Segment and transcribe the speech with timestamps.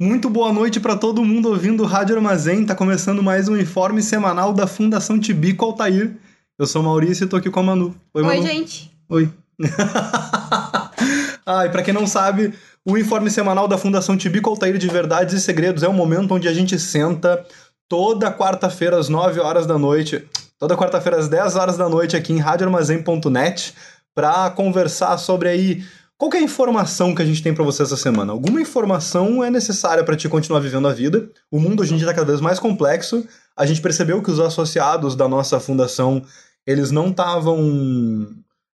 [0.00, 2.66] Muito boa noite para todo mundo ouvindo Rádio Armazém.
[2.66, 6.16] Tá começando mais um informe semanal da Fundação Tibico Altair.
[6.58, 7.94] Eu sou Maurício e tô aqui com a Manu.
[8.12, 8.42] Oi, Manu.
[8.42, 8.90] gente.
[9.08, 9.30] Oi.
[11.46, 12.52] ah, e pra quem não sabe,
[12.84, 16.48] o informe semanal da Fundação Tibico Altair de Verdades e Segredos é o momento onde
[16.48, 17.46] a gente senta
[17.88, 20.24] toda quarta-feira às 9 horas da noite,
[20.58, 23.72] toda quarta-feira às 10 horas da noite aqui em radioarmazém.net
[24.12, 25.84] para conversar sobre aí
[26.24, 28.32] qualquer informação que a gente tem para você essa semana.
[28.32, 31.28] Alguma informação é necessária para te continuar vivendo a vida.
[31.50, 33.26] O mundo hoje em dia está cada vez mais complexo.
[33.54, 36.22] A gente percebeu que os associados da nossa fundação,
[36.66, 38.26] eles não estavam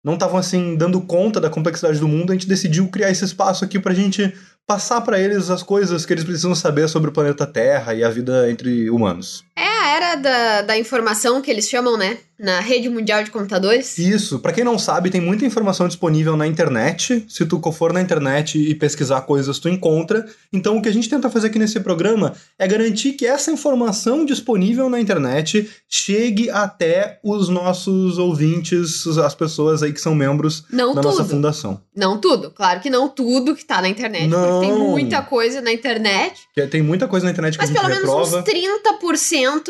[0.04, 2.32] não estavam assim dando conta da complexidade do mundo.
[2.32, 4.34] A gente decidiu criar esse espaço aqui pra gente
[4.66, 8.10] passar para eles as coisas que eles precisam saber sobre o planeta Terra e a
[8.10, 9.46] vida entre humanos.
[9.58, 12.18] É a era da, da informação que eles chamam, né?
[12.40, 13.98] Na rede mundial de computadores.
[13.98, 17.26] Isso, para quem não sabe, tem muita informação disponível na internet.
[17.28, 20.26] Se tu for na internet e pesquisar coisas, tu encontra.
[20.54, 24.24] Então, o que a gente tenta fazer aqui nesse programa é garantir que essa informação
[24.24, 30.94] disponível na internet chegue até os nossos ouvintes, as pessoas aí que são membros Não
[30.94, 31.12] da tudo.
[31.12, 31.82] nossa fundação.
[31.96, 32.52] Não tudo.
[32.52, 34.28] Claro que não tudo que tá na internet.
[34.28, 34.60] Não.
[34.62, 36.42] Porque tem muita coisa na internet.
[36.54, 38.40] Que Tem muita coisa na internet que Mas a gente pelo menos reprova.
[38.40, 38.46] uns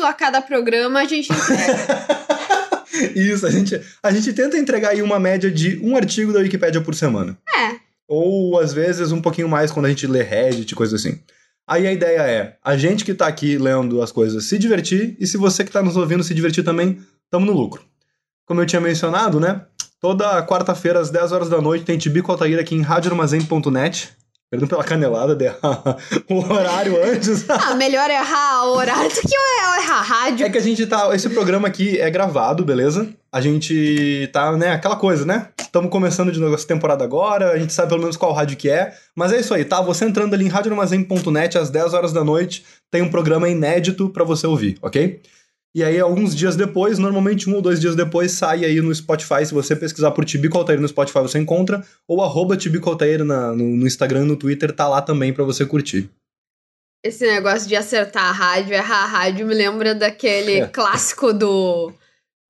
[0.00, 2.57] 30% a cada programa a gente entrega.
[3.14, 6.80] Isso, a gente, a gente tenta entregar aí uma média de um artigo da Wikipédia
[6.80, 7.38] por semana.
[7.54, 7.78] é.
[8.10, 11.20] Ou às vezes um pouquinho mais quando a gente lê Reddit, coisa assim.
[11.68, 15.26] Aí a ideia é a gente que tá aqui lendo as coisas se divertir, e
[15.26, 16.98] se você que tá nos ouvindo se divertir também,
[17.30, 17.82] tamo no lucro.
[18.46, 19.60] Como eu tinha mencionado, né?
[20.00, 24.16] Toda quarta-feira às 10 horas da noite tem Tibico Altair aqui em radioarmazém.net.
[24.50, 25.96] Perdão pela canelada de errar
[26.28, 27.44] o horário antes.
[27.50, 30.46] Ah, melhor errar o horário do que errar a rádio.
[30.46, 31.14] É que a gente tá.
[31.14, 33.08] Esse programa aqui é gravado, beleza?
[33.30, 34.70] A gente tá, né?
[34.70, 35.48] Aquela coisa, né?
[35.60, 38.70] Estamos começando de novo essa temporada agora, a gente sabe pelo menos qual rádio que
[38.70, 38.94] é.
[39.14, 39.82] Mas é isso aí, tá?
[39.82, 44.24] Você entrando ali em radioarmazém.net às 10 horas da noite, tem um programa inédito pra
[44.24, 45.20] você ouvir, ok?
[45.76, 49.44] E aí, alguns dias depois, normalmente um ou dois dias depois, sai aí no Spotify.
[49.46, 51.84] Se você pesquisar por Tibico Altair no Spotify, você encontra.
[52.08, 55.44] Ou arroba Tibico Altair na- no, no Instagram e no Twitter, tá lá também pra
[55.44, 56.08] você curtir.
[57.04, 60.66] Esse negócio de acertar a rádio, errar a rádio, me lembra daquele É.
[60.66, 61.92] clássico do,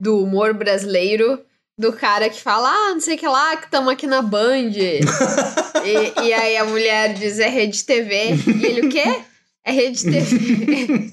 [0.00, 1.42] do humor brasileiro,
[1.78, 4.70] do cara que fala, ah, não sei o que lá, que estamos aqui na Band.
[5.84, 8.34] e, e aí a mulher diz, é rede TV.
[8.46, 9.22] E ele, o quê?
[9.68, 11.10] É rede TV.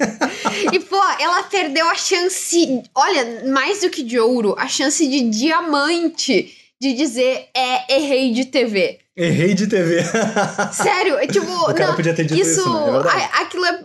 [0.72, 5.30] e, pô, ela perdeu a chance, olha, mais do que de ouro, a chance de
[5.30, 9.00] diamante de dizer, é, errei de TV.
[9.16, 10.02] Errei de TV.
[10.72, 13.30] Sério, é tipo, o cara não, podia ter dito isso, isso, né?
[13.34, 13.84] É aquilo é.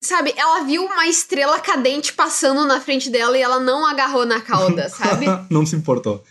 [0.00, 4.40] Sabe, ela viu uma estrela cadente passando na frente dela e ela não agarrou na
[4.40, 5.26] cauda, sabe?
[5.50, 6.24] não se importou.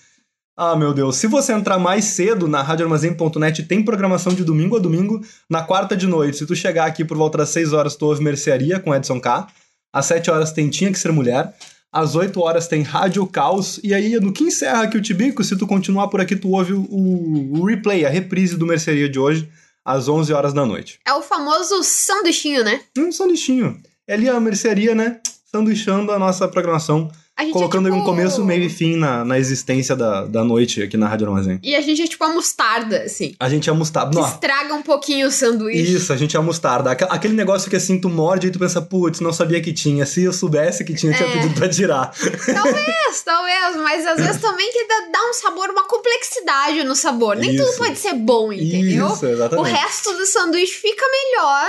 [0.60, 1.18] Ah, meu Deus.
[1.18, 5.22] Se você entrar mais cedo na radioarmazém.net, tem programação de domingo a domingo.
[5.48, 8.24] Na quarta de noite, se tu chegar aqui por volta das 6 horas, tu ouve
[8.24, 9.46] Mercearia com Edson K.
[9.94, 11.54] Às 7 horas tem Tinha Que Ser Mulher.
[11.92, 13.80] Às 8 horas tem Rádio Caos.
[13.84, 16.74] E aí, no que encerra aqui o Tibico, se tu continuar por aqui, tu ouve
[16.74, 19.48] o, o replay, a reprise do Mercearia de hoje,
[19.86, 21.00] às 11 horas da noite.
[21.06, 22.82] É o famoso sanduichinho, né?
[22.98, 23.80] Um sanduichinho.
[24.08, 25.20] É ali a Mercearia, né?
[25.52, 27.12] Sanduichando a nossa programação.
[27.38, 28.02] A gente colocando é aí tipo...
[28.04, 31.60] um começo, meio e fim na, na existência da, da noite aqui na Rádio Armazém.
[31.62, 33.36] E a gente é tipo a mostarda, assim.
[33.40, 34.10] A gente é mostarda.
[34.10, 35.94] Que Não, estraga um pouquinho o sanduíche.
[35.96, 36.92] isso, a gente é mostarda.
[36.92, 40.06] Aqu- Aquele negócio que assim, tu morde e tu pensa, putz, não sabia que tinha.
[40.06, 41.34] Se eu soubesse que tinha, eu tinha É.
[41.34, 42.12] pedido pra tirar.
[42.18, 47.36] Talvez, talvez, mas às vezes também que dá, um sabor, uma complexidade no sabor.
[47.36, 47.78] Nem tudo Isso.
[47.78, 49.08] pode ser bom, entendeu?
[49.14, 49.70] Isso, O exatamente.
[49.76, 51.68] resto do sanduíche fica melhor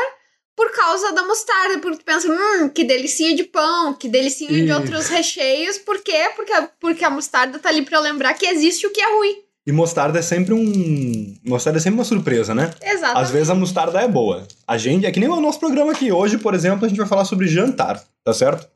[0.58, 4.64] por causa da mostarda, porque tu pensa, hum, que delicinha de pão, que delicinha de
[4.64, 4.72] Ih.
[4.72, 5.78] outros recheios.
[5.78, 6.30] Por quê?
[6.34, 9.36] Porque, porque a mostarda tá ali pra lembrar que existe o que é ruim.
[9.64, 11.36] E mostarda é sempre um.
[11.44, 12.72] Mostarda é sempre uma surpresa, né?
[12.82, 13.18] Exato.
[13.18, 14.48] Às vezes a mostarda é boa.
[14.66, 16.10] A gente, é que nem o nosso programa aqui.
[16.10, 18.66] Hoje, por exemplo, a gente vai falar sobre jantar, tá certo?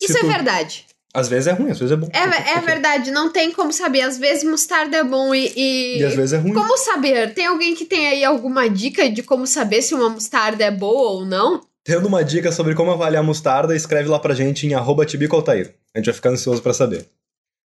[0.00, 0.86] Isso é tu- verdade.
[1.16, 2.08] Às vezes é ruim, às vezes é bom.
[2.12, 4.02] É, é verdade, não tem como saber.
[4.02, 5.50] Às vezes mostarda é bom e.
[5.56, 6.52] e- E às vezes é ruim.
[6.52, 7.32] Como saber?
[7.32, 11.12] Tem alguém que tem aí alguma dica de como saber se uma mostarda é boa
[11.12, 11.62] ou não?
[11.84, 15.74] Tendo uma dica sobre como avaliar mostarda, escreve lá pra gente em arroba tibicoaltair.
[15.94, 17.06] A gente vai ficar ansioso pra saber.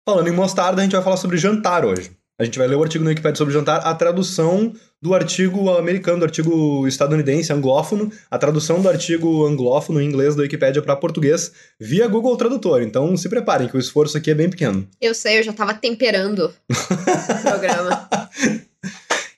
[0.08, 2.12] Falando em mostarda, a gente vai falar sobre jantar hoje.
[2.36, 6.19] A gente vai ler o artigo no Wikipedia sobre jantar, a tradução do artigo americano,
[6.19, 11.52] do artigo estadunidense, anglófono, a tradução do artigo anglófono em inglês da Wikipedia para português
[11.78, 12.82] via Google Tradutor.
[12.82, 14.84] Então se preparem que o esforço aqui é bem pequeno.
[15.00, 18.08] Eu sei, eu já tava temperando o programa.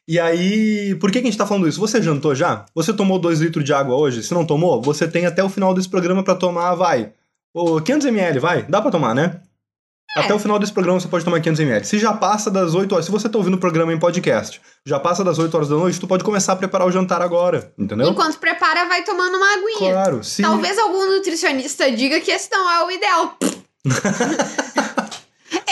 [0.09, 1.81] E aí, por que, que a gente tá falando isso?
[1.81, 2.65] Você jantou já?
[2.77, 4.23] Você tomou 2 litros de água hoje?
[4.23, 7.13] Se não tomou, você tem até o final desse programa para tomar, vai.
[7.53, 8.63] Ô, 500ml, vai?
[8.63, 9.41] Dá pra tomar, né?
[10.17, 10.21] É.
[10.21, 11.85] Até o final desse programa você pode tomar 500ml.
[11.85, 14.99] Se já passa das 8 horas, se você tá ouvindo o programa em podcast, já
[14.99, 18.09] passa das 8 horas da noite, tu pode começar a preparar o jantar agora, entendeu?
[18.09, 19.93] Enquanto prepara, vai tomando uma aguinha.
[19.93, 20.41] Claro, se...
[20.41, 23.37] Talvez algum nutricionista diga que esse não é o ideal.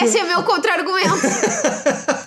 [0.02, 1.08] Esse é meu contra-argumento.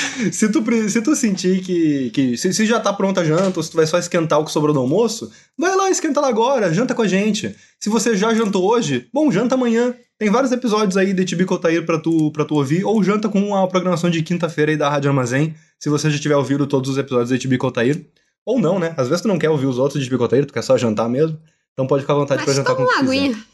[0.32, 3.62] se, tu, se tu sentir que, que se, se já tá pronta a janta, ou
[3.62, 6.72] se tu vai só esquentar o que sobrou do almoço, vai lá, esquenta lá agora,
[6.72, 7.54] janta com a gente.
[7.78, 9.94] Se você já jantou hoje, bom, janta amanhã.
[10.18, 13.54] Tem vários episódios aí de Tibico Altair pra tu, pra tu ouvir, ou janta com
[13.56, 16.98] a programação de quinta-feira aí da Rádio Armazém, se você já tiver ouvido todos os
[16.98, 18.04] episódios de Tibico Altair.
[18.44, 18.94] Ou não, né?
[18.96, 21.08] Às vezes tu não quer ouvir os outros de Tibico Altair, tu quer só jantar
[21.08, 21.38] mesmo.
[21.72, 23.12] Então pode ficar à vontade pra Mas jantar toma com uma quiser.
[23.24, 23.44] aguinha.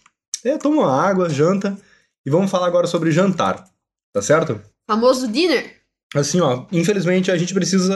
[0.44, 1.76] É, toma uma água, janta.
[2.24, 3.64] E vamos falar agora sobre jantar,
[4.12, 4.60] tá certo?
[4.90, 5.75] Famoso dinner.
[6.16, 7.94] Assim, ó, infelizmente a gente precisa.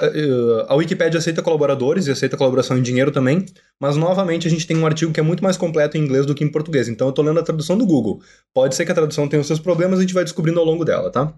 [0.00, 3.44] eh, A Wikipédia aceita colaboradores e aceita colaboração em dinheiro também,
[3.78, 6.34] mas novamente a gente tem um artigo que é muito mais completo em inglês do
[6.34, 8.22] que em português, então eu tô lendo a tradução do Google.
[8.54, 10.84] Pode ser que a tradução tenha os seus problemas, a gente vai descobrindo ao longo
[10.84, 11.34] dela, tá?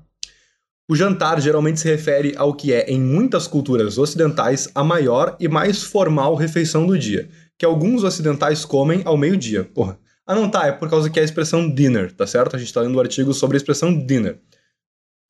[0.89, 5.49] O jantar geralmente se refere ao que é, em muitas culturas ocidentais, a maior e
[5.49, 7.29] mais formal refeição do dia,
[7.59, 9.65] que alguns ocidentais comem ao meio-dia.
[9.65, 9.99] Porra.
[10.27, 12.55] Ah, não, tá, é por causa que é a expressão dinner, tá certo?
[12.55, 14.39] A gente tá lendo o artigo sobre a expressão dinner.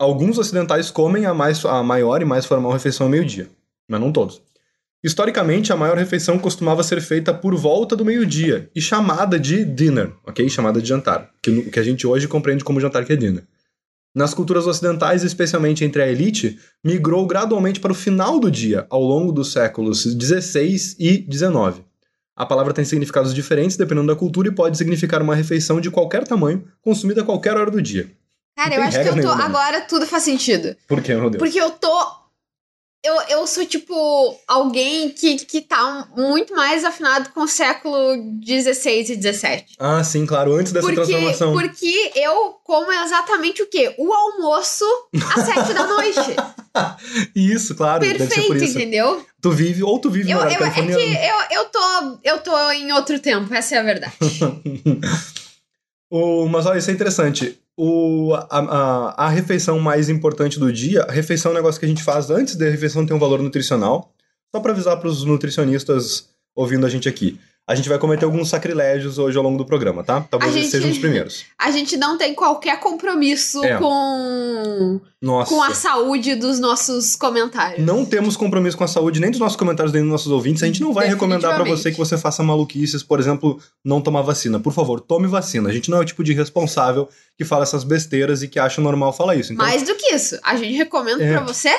[0.02, 3.48] Alguns ocidentais comem a, mais, a maior e mais formal refeição ao meio-dia,
[3.88, 4.42] mas não todos.
[5.00, 10.12] Historicamente, a maior refeição costumava ser feita por volta do meio-dia e chamada de dinner,
[10.26, 10.48] ok?
[10.48, 13.44] Chamada de jantar, que, que a gente hoje compreende como jantar que é dinner.
[14.12, 19.04] Nas culturas ocidentais, especialmente entre a elite, migrou gradualmente para o final do dia, ao
[19.04, 21.80] longo dos séculos XVI e XIX.
[22.34, 26.26] A palavra tem significados diferentes dependendo da cultura e pode significar uma refeição de qualquer
[26.26, 28.10] tamanho, consumida a qualquer hora do dia.
[28.56, 29.20] Cara, eu acho que eu tô.
[29.20, 29.44] nenhuma.
[29.44, 30.76] Agora tudo faz sentido.
[30.86, 31.38] Por quê, meu Deus?
[31.42, 32.22] Porque eu tô.
[33.04, 38.14] Eu, eu sou, tipo, alguém que, que tá muito mais afinado com o século
[38.46, 39.64] XVI e XVII.
[39.76, 41.52] Ah, sim, claro, antes dessa Porque, transformação.
[41.52, 43.92] porque eu como exatamente o quê?
[43.98, 44.84] O almoço
[45.36, 46.36] às sete da noite.
[47.34, 48.78] Isso, claro, Perfeito, isso.
[48.78, 49.26] entendeu?
[49.40, 52.70] Tu vive, ou tu vive Eu, no eu, é que eu, eu, tô, eu tô
[52.70, 54.14] em outro tempo, essa é a verdade.
[56.08, 57.58] o, mas olha, isso é interessante.
[57.76, 61.86] O, a, a, a refeição mais importante do dia, a refeição é um negócio que
[61.86, 64.12] a gente faz antes da refeição ter um valor nutricional.
[64.54, 67.40] Só pra avisar pros nutricionistas ouvindo a gente aqui.
[67.72, 70.20] A gente vai cometer alguns sacrilégios hoje ao longo do programa, tá?
[70.20, 71.46] Talvez gente- sejam os primeiros.
[71.58, 73.78] A gente não tem qualquer compromisso É.
[73.78, 75.48] com, Nossa.
[75.54, 77.82] com a saúde dos nossos comentários.
[77.82, 80.62] Não temos compromisso com a saúde nem dos nossos comentários nem dos nossos ouvintes.
[80.62, 81.82] A gente não vai recomendar pra Definitivamente.
[81.82, 84.60] você que você faça maluquices, por exemplo, não tomar vacina.
[84.60, 85.70] Por favor, tome vacina.
[85.70, 87.08] A gente não é o tipo de responsável
[87.38, 89.52] que fala essas besteiras e que acha normal falar isso.
[89.54, 91.32] Então, Mais do que isso, a gente recomenda É.
[91.32, 91.70] pra você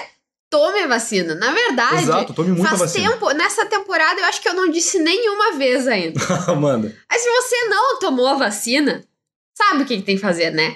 [0.54, 1.34] tome a vacina.
[1.34, 3.10] Na verdade, exato, tome muita faz vacina.
[3.10, 6.20] tempo, nessa temporada eu acho que eu não disse nenhuma vez ainda.
[6.48, 6.96] Amanda.
[7.10, 9.04] Mas se você não tomou a vacina,
[9.58, 10.76] sabe o que, que tem que fazer, né?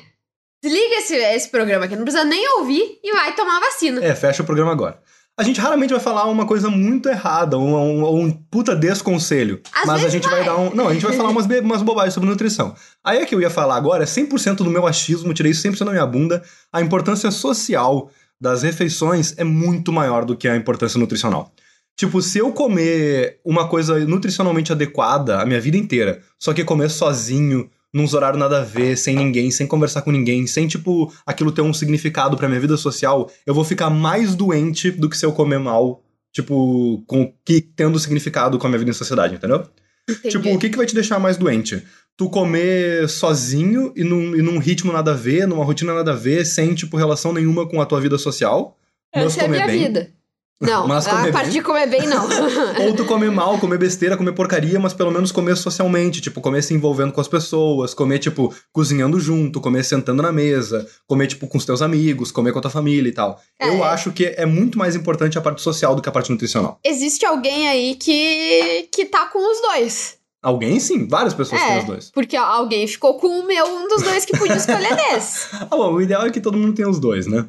[0.63, 4.03] Desliga esse, esse programa aqui, não precisa nem ouvir e vai tomar a vacina.
[4.03, 4.99] É, fecha o programa agora.
[5.39, 9.61] A gente raramente vai falar uma coisa muito errada, um, um, um puta desconselho.
[9.71, 10.37] Às mas a gente vai.
[10.37, 10.45] vai.
[10.45, 10.73] dar um.
[10.73, 12.73] Não, a gente vai falar umas, umas bobagens sobre nutrição.
[13.03, 15.85] Aí é que eu ia falar agora, é 100% do meu achismo, tirei isso 100%
[15.85, 16.43] da minha bunda.
[16.73, 21.51] A importância social das refeições é muito maior do que a importância nutricional.
[21.95, 26.89] Tipo, se eu comer uma coisa nutricionalmente adequada a minha vida inteira, só que comer
[26.89, 31.51] sozinho, num horários nada a ver, sem ninguém, sem conversar com ninguém, sem, tipo, aquilo
[31.51, 35.25] ter um significado pra minha vida social, eu vou ficar mais doente do que se
[35.25, 39.65] eu comer mal, tipo, com que tendo significado com a minha vida em sociedade, entendeu?
[40.07, 40.29] Entendi.
[40.29, 41.83] Tipo, o que, que vai te deixar mais doente?
[42.17, 46.15] Tu comer sozinho e num, e num ritmo nada a ver, numa rotina nada a
[46.15, 48.75] ver, sem, tipo, relação nenhuma com a tua vida social.
[49.15, 49.77] mas Essa é a minha bem.
[49.77, 50.17] vida.
[50.59, 51.51] Não, Mas a parte bem.
[51.51, 52.27] de comer bem, não.
[52.81, 56.19] Ou tu comer mal, comer besteira, comer porcaria, mas pelo menos comer socialmente.
[56.19, 60.87] Tipo, comer se envolvendo com as pessoas, comer, tipo, cozinhando junto, comer sentando na mesa,
[61.05, 63.39] comer, tipo, com os teus amigos, comer com a tua família e tal.
[63.59, 63.69] É.
[63.69, 66.79] Eu acho que é muito mais importante a parte social do que a parte nutricional.
[66.83, 70.16] Existe alguém aí que, que tá com os dois.
[70.43, 72.11] Alguém sim, várias pessoas têm É, os dois.
[72.11, 75.47] porque alguém ficou com o meu, um dos dois que podia escolher desse.
[75.53, 77.47] Ah, bom, o ideal é que todo mundo tenha os dois, né?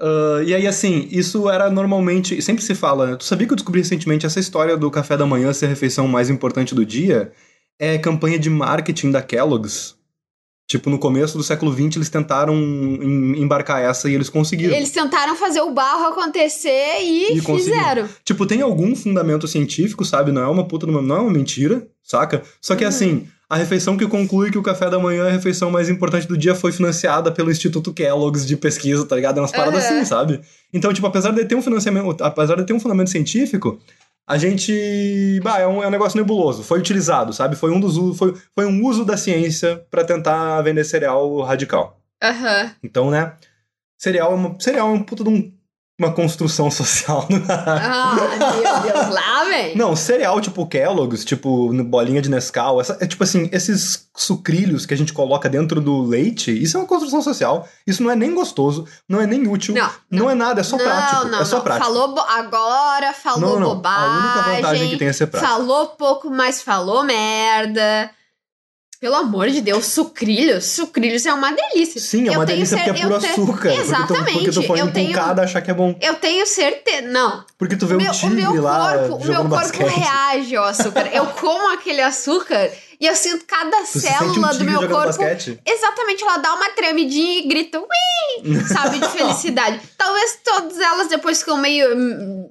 [0.00, 2.40] Ah, e aí, assim, isso era normalmente.
[2.42, 3.16] Sempre se fala, né?
[3.16, 6.08] Tu sabia que eu descobri recentemente essa história do café da manhã ser a refeição
[6.08, 7.32] mais importante do dia?
[7.78, 9.96] É campanha de marketing da Kellogg's.
[10.66, 14.74] Tipo, no começo do século XX, eles tentaram em- embarcar essa e eles conseguiram.
[14.74, 18.08] Eles tentaram fazer o barro acontecer e, E fizeram.
[18.24, 20.32] Tipo, tem algum fundamento científico, sabe?
[20.32, 22.42] Não é uma puta, não é uma mentira, saca?
[22.62, 22.88] Só que Uhum.
[22.88, 26.26] assim, a refeição que conclui que o café da manhã é a refeição mais importante
[26.26, 29.36] do dia foi financiada pelo Instituto Kellogg's de pesquisa, tá ligado?
[29.36, 29.96] É umas paradas Aham.
[29.96, 30.40] assim, sabe?
[30.72, 33.78] Então, tipo, apesar de ter um financiamento, apesar de ter um fundamento científico,
[34.26, 35.40] a gente.
[35.42, 36.62] Bah, é um, é um negócio nebuloso.
[36.62, 37.56] Foi utilizado, sabe?
[37.56, 38.16] Foi um dos.
[38.18, 42.00] Foi, foi um uso da ciência pra tentar vender cereal radical.
[42.22, 42.70] Aham.
[42.82, 43.34] Então, né?
[43.98, 45.53] Cereal é uma, cereal é um puta de um-
[45.98, 47.26] uma construção social.
[47.46, 49.76] Ah, meu Deus, lá, velho.
[49.76, 54.94] Não, cereal tipo Kellogg's, tipo bolinha de Nescau, essa, é tipo assim, esses sucrilhos que
[54.94, 57.68] a gente coloca dentro do leite, isso é uma construção social.
[57.86, 60.76] Isso não é nem gostoso, não é nem útil, Não, não, é nada, é só
[60.76, 61.28] não, prático.
[61.28, 61.64] não, é só não.
[61.64, 61.86] prático.
[61.86, 64.04] Falou agora, falou não, não, bobagem.
[64.04, 65.52] a única vantagem que tem é ser prático.
[65.52, 68.10] Falou pouco, mas falou merda.
[69.04, 70.64] Pelo amor de Deus, sucrilhos.
[70.64, 72.00] Sucrilhos é uma delícia.
[72.00, 73.44] Sim, é Eu uma tenho delícia cer- porque é puro te- açúcar.
[73.44, 75.94] Porque tu, porque tu Exatamente, põe eu um tenho- cada achar que é bom.
[76.00, 77.02] Eu tenho certeza.
[77.02, 77.44] Não.
[77.58, 79.88] Porque tu vê O o meu, o tigre meu lá corpo, o meu corpo basquete.
[79.90, 81.06] reage ao açúcar.
[81.12, 85.06] Eu como aquele açúcar e eu sinto cada Tu sente um célula do meu corpo
[85.06, 85.60] basquete.
[85.66, 87.86] Exatamente, ela dá uma tremidinha e grita, ui,
[88.66, 89.80] sabe, de felicidade.
[89.98, 91.88] Talvez todas elas depois ficam meio,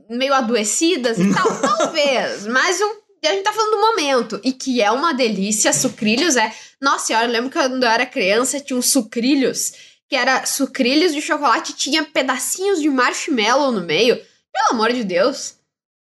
[0.07, 4.82] meio adoecidas e tal, talvez, mas o, a gente tá falando do momento, e que
[4.82, 6.53] é uma delícia, sucrilhos é...
[6.82, 9.74] Nossa senhora, eu lembro que quando eu era criança tinha uns sucrilhos,
[10.10, 14.15] que era sucrilhos de chocolate tinha pedacinhos de marshmallow no meio.
[14.53, 15.56] Pelo amor de Deus.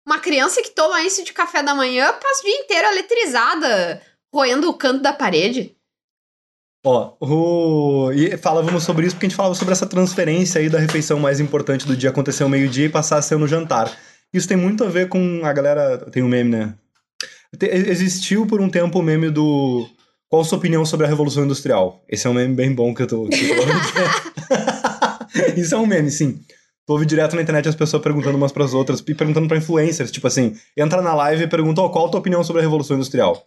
[0.05, 4.01] Uma criança que toma isso de café da manhã passa o dia inteiro eletrizada,
[4.33, 5.75] roendo o canto da parede.
[6.85, 8.11] Ó, o...
[8.11, 11.39] e falávamos sobre isso porque a gente falava sobre essa transferência aí da refeição mais
[11.39, 13.95] importante do dia acontecer ao meio-dia e passar a ser no jantar.
[14.33, 15.99] Isso tem muito a ver com a galera.
[16.11, 16.75] Tem um meme, né?
[17.59, 19.87] Existiu por um tempo o meme do.
[20.29, 22.01] Qual a sua opinião sobre a Revolução Industrial?
[22.07, 23.27] Esse é um meme bem bom que eu tô.
[23.27, 23.61] que eu tô.
[25.59, 26.39] Isso é um meme, sim.
[26.85, 30.11] Tu ouve direto na internet as pessoas perguntando umas pras outras e perguntando pra influencers.
[30.11, 32.95] Tipo assim, entra na live e pergunta: ó, qual a tua opinião sobre a Revolução
[32.95, 33.45] Industrial?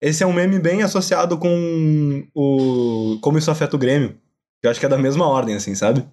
[0.00, 4.16] Esse é um meme bem associado com o como isso afeta o Grêmio.
[4.62, 6.04] Eu acho que é da mesma ordem, assim, sabe?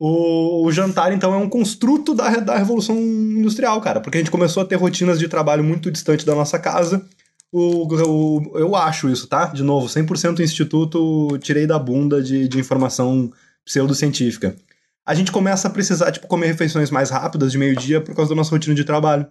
[0.00, 4.00] O, o jantar, então, é um construto da, da Revolução Industrial, cara.
[4.00, 7.04] Porque a gente começou a ter rotinas de trabalho muito distantes da nossa casa.
[7.50, 9.46] O, o- eu acho isso, tá?
[9.46, 13.32] De novo, 100% instituto, tirei da bunda de, de informação
[13.64, 14.54] pseudocientífica.
[15.04, 18.36] A gente começa a precisar, tipo, comer refeições mais rápidas de meio-dia por causa da
[18.36, 19.26] nossa rotina de trabalho.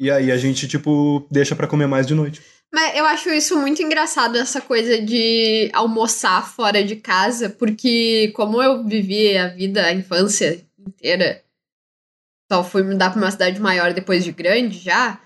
[0.00, 2.40] E aí a gente, tipo, deixa pra comer mais de noite.
[2.72, 8.62] Mas eu acho isso muito engraçado, essa coisa de almoçar fora de casa, porque como
[8.62, 11.42] eu vivi a vida, a infância inteira,
[12.50, 15.18] só fui mudar pra uma cidade maior depois de grande já,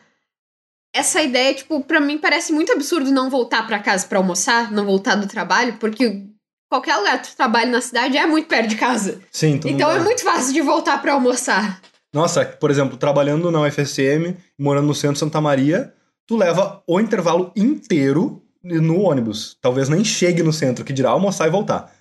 [0.95, 4.85] essa ideia, tipo, pra mim parece muito absurdo não voltar pra casa pra almoçar, não
[4.85, 6.23] voltar do trabalho, porque
[6.71, 9.21] qualquer lugar que tu trabalha na cidade é muito perto de casa.
[9.33, 11.81] Sim, então é muito fácil de voltar pra almoçar.
[12.13, 15.95] Nossa, por exemplo, trabalhando na UFSM, morando no centro de Santa Maria,
[16.27, 19.57] tu leva o intervalo inteiro no ônibus.
[19.61, 21.93] Talvez nem chegue no centro, que dirá almoçar e voltar.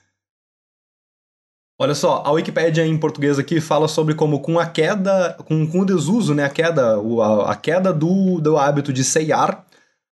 [1.79, 5.79] Olha só, a Wikipédia em português aqui fala sobre como com a queda, com, com
[5.79, 9.65] o desuso, né, a queda, a, a queda do, do hábito de ceiar,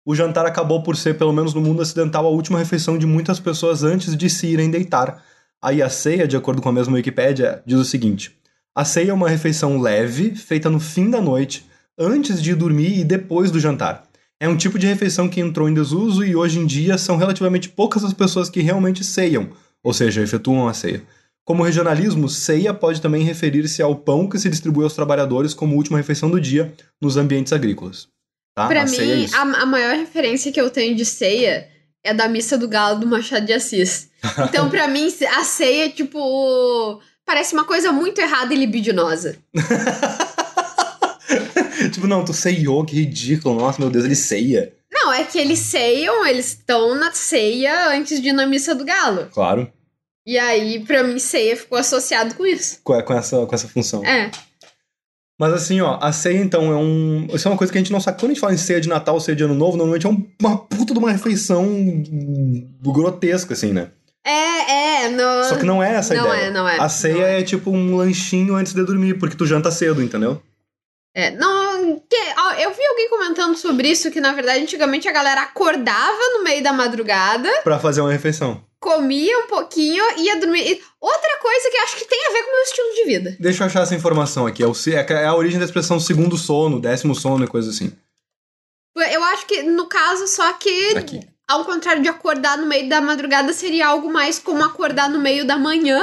[0.05, 3.39] o jantar acabou por ser, pelo menos no mundo ocidental, a última refeição de muitas
[3.39, 5.24] pessoas antes de se irem deitar.
[5.59, 8.38] Aí a ceia, de acordo com a mesma Wikipédia, diz o seguinte:
[8.75, 11.65] a ceia é uma refeição leve, feita no fim da noite,
[11.97, 14.03] antes de dormir e depois do jantar.
[14.39, 17.69] É um tipo de refeição que entrou em desuso e hoje em dia são relativamente
[17.69, 19.49] poucas as pessoas que realmente ceiam,
[19.83, 21.03] ou seja, efetuam a ceia.
[21.45, 25.97] Como regionalismo, ceia pode também referir-se ao pão que se distribui aos trabalhadores como última
[25.97, 28.07] refeição do dia nos ambientes agrícolas.
[28.55, 28.67] Tá?
[28.67, 29.35] Pra a ceia é mim, isso.
[29.35, 31.69] a, a maior referência que eu tenho de ceia
[32.03, 34.09] é da Missa do Galo do Machado de Assis.
[34.47, 39.37] Então, pra mim, a ceia, tipo, parece uma coisa muito errada e libidinosa.
[42.05, 43.55] tipo, não, tu ceiou, que ridículo.
[43.59, 44.74] Nossa, meu Deus, ele ceia.
[44.91, 48.85] Não, é que eles ceiam, eles estão na ceia antes de ir na Missa do
[48.85, 49.27] Galo.
[49.33, 49.71] Claro,
[50.25, 52.79] E aí, pra mim, ceia ficou associado com isso.
[52.83, 54.03] com, com essa, com essa função.
[54.05, 54.31] É.
[55.38, 57.27] Mas assim, ó, a ceia então é um.
[57.33, 58.17] Isso é uma coisa que a gente não sabe.
[58.17, 60.25] Quando a gente fala em ceia de Natal, ceia de Ano Novo, normalmente é um-
[60.39, 61.65] uma puta de uma refeição
[62.81, 63.91] grotesca, assim, né?
[64.25, 65.09] É, é.
[65.09, 65.43] No...
[65.43, 66.41] Só que não é essa a não ideia.
[66.47, 66.79] é, não é.
[66.79, 67.39] A ceia não é.
[67.41, 70.41] é tipo um lanchinho antes de dormir, porque tu janta cedo, entendeu?
[71.13, 71.64] É, não.
[72.59, 76.63] Eu vi alguém comentando sobre isso, que na verdade antigamente a galera acordava no meio
[76.63, 78.63] da madrugada, Pra fazer uma refeição.
[78.79, 80.81] comia um pouquinho e ia dormir.
[81.00, 83.38] Outra coisa que eu acho que tem a ver com o meu estilo de vida.
[83.39, 84.62] Deixa eu achar essa informação aqui.
[84.63, 84.74] É, o,
[85.09, 87.91] é a origem da expressão segundo sono, décimo sono e coisa assim.
[88.95, 91.19] Eu acho que, no caso, só que Aqui.
[91.47, 95.45] ao contrário de acordar no meio da madrugada, seria algo mais como acordar no meio
[95.45, 96.01] da manhã,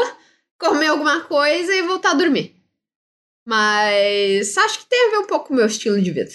[0.59, 2.54] comer alguma coisa e voltar a dormir.
[3.46, 6.30] Mas acho que tem a ver um pouco com o meu estilo de vida.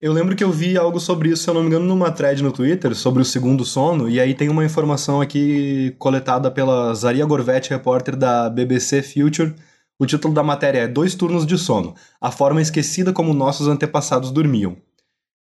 [0.00, 2.42] Eu lembro que eu vi algo sobre isso, se eu não me engano, numa thread
[2.42, 7.26] no Twitter, sobre o segundo sono, e aí tem uma informação aqui coletada pela Zaria
[7.26, 9.54] Gorvetti, repórter da BBC Future.
[9.98, 14.30] O título da matéria é Dois Turnos de Sono, a forma esquecida como nossos antepassados
[14.30, 14.74] dormiam.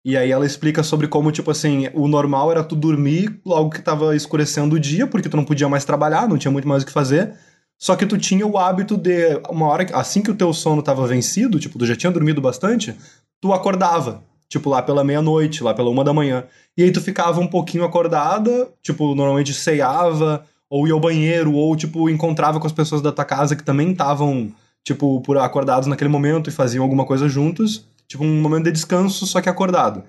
[0.04, 3.82] E aí ela explica sobre como, tipo assim, o normal era tu dormir logo que
[3.82, 6.86] tava escurecendo o dia, porque tu não podia mais trabalhar, não tinha muito mais o
[6.86, 7.34] que fazer.
[7.82, 11.08] Só que tu tinha o hábito de, uma hora, assim que o teu sono tava
[11.08, 12.96] vencido, tipo, tu já tinha dormido bastante,
[13.42, 16.44] tu acordava tipo, lá pela meia-noite, lá pela uma da manhã.
[16.78, 21.74] E aí tu ficava um pouquinho acordada, tipo, normalmente ceiava, ou ia ao banheiro, ou,
[21.74, 24.52] tipo, encontrava com as pessoas da tua casa que também estavam,
[24.84, 27.86] tipo, por acordados naquele momento e faziam alguma coisa juntos.
[28.10, 30.04] Tipo, um momento de descanso, só que acordado.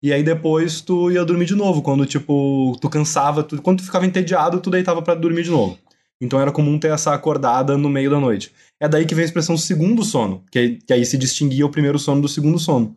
[0.00, 3.84] E aí depois tu ia dormir de novo, quando, tipo, tu cansava, tu, quando tu
[3.84, 5.76] ficava entediado, tu deitava para dormir de novo.
[6.20, 8.52] Então era comum ter essa acordada no meio da noite.
[8.80, 11.98] É daí que vem a expressão segundo sono, que, que aí se distinguia o primeiro
[11.98, 12.96] sono do segundo sono.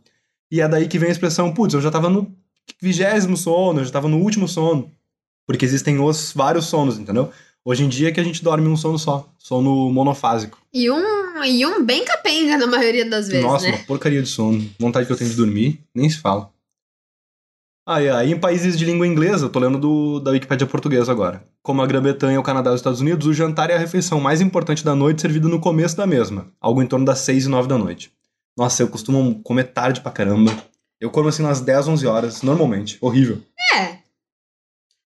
[0.51, 2.35] E é daí que vem a expressão, putz, eu já tava no
[2.81, 4.91] vigésimo sono, eu já tava no último sono.
[5.47, 7.31] Porque existem os vários sonos, entendeu?
[7.63, 10.57] Hoje em dia é que a gente dorme um sono só, sono monofásico.
[10.73, 13.75] E um, e um bem capenga na maioria das vezes, Nossa, né?
[13.75, 14.67] uma porcaria de sono.
[14.79, 16.50] Vontade que eu tenho de dormir, nem se fala.
[17.85, 21.11] Ah, e aí em países de língua inglesa, eu tô lendo do, da Wikipédia portuguesa
[21.11, 21.43] agora.
[21.63, 24.39] Como a Grã-Bretanha, o Canadá e os Estados Unidos, o jantar é a refeição mais
[24.39, 27.67] importante da noite, servida no começo da mesma, algo em torno das 6 e 9
[27.67, 28.11] da noite.
[28.57, 30.51] Nossa, eu costumo comer tarde pra caramba.
[30.99, 32.97] Eu como assim umas 10, 11 horas, normalmente.
[33.01, 33.41] Horrível.
[33.73, 33.97] É.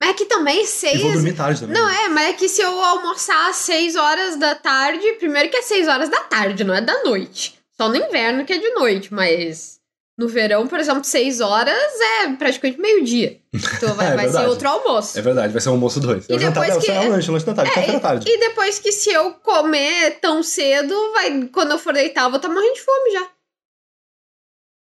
[0.01, 1.01] Mas é que também E seis.
[1.01, 1.74] vou dormir tarde também.
[1.75, 5.57] Não, é, mas é que se eu almoçar às 6 horas da tarde, primeiro que
[5.57, 7.57] é 6 horas da tarde, não é da noite.
[7.77, 9.76] Só no inverno que é de noite, mas
[10.17, 11.77] no verão, por exemplo, 6 horas
[12.24, 13.39] é praticamente meio-dia.
[13.53, 15.17] Então vai, É vai ser outro almoço.
[15.17, 16.25] É verdade, vai ser um almoço dois.
[16.27, 18.00] E É jantar, depois é, que- é o lanche, o lanche da tarde, café da
[18.00, 18.25] tarde.
[18.29, 22.38] E depois que se eu comer tão cedo, vai, quando eu for deitar, eu vou
[22.38, 23.27] estar morrendo de fome já.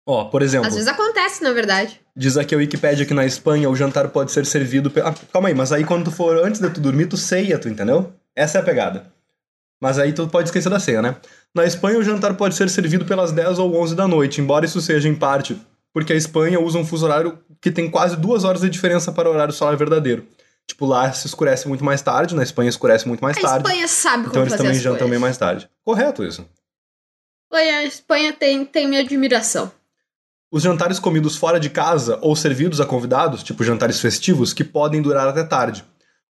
[0.06, 1.98] Ó, por exemplo, Às vezes acontece, na verdade.
[2.14, 4.90] diz aqui a Wikipédia que na Espanha o jantar pode ser servido...
[4.90, 7.58] pe- Ah, calma aí, mas aí quando tu for antes de tu dormir, tu ceia,
[7.58, 8.12] tu entendeu?
[8.36, 9.10] Essa é a pegada.
[9.84, 11.14] Mas aí tu pode esquecer da ceia, né?
[11.54, 14.80] Na Espanha o jantar pode ser servido pelas 10 ou 11 da noite, embora isso
[14.80, 15.60] seja em parte
[15.92, 19.28] porque a Espanha usa um fuso horário que tem quase duas horas de diferença para
[19.28, 20.26] o horário solar verdadeiro.
[20.66, 23.58] Tipo, lá se escurece muito mais tarde, na Espanha escurece muito mais A tarde.
[23.68, 25.68] Espanha sabe Então eles também jantam bem mais tarde.
[25.84, 26.46] Correto isso.
[27.52, 29.70] Espanha- A Espanha tem, tem minha admiração.
[30.50, 35.02] Os jantares comidos fora de casa ou servidos a convidados, tipo jantares festivos, que podem
[35.02, 35.84] durar até tarde.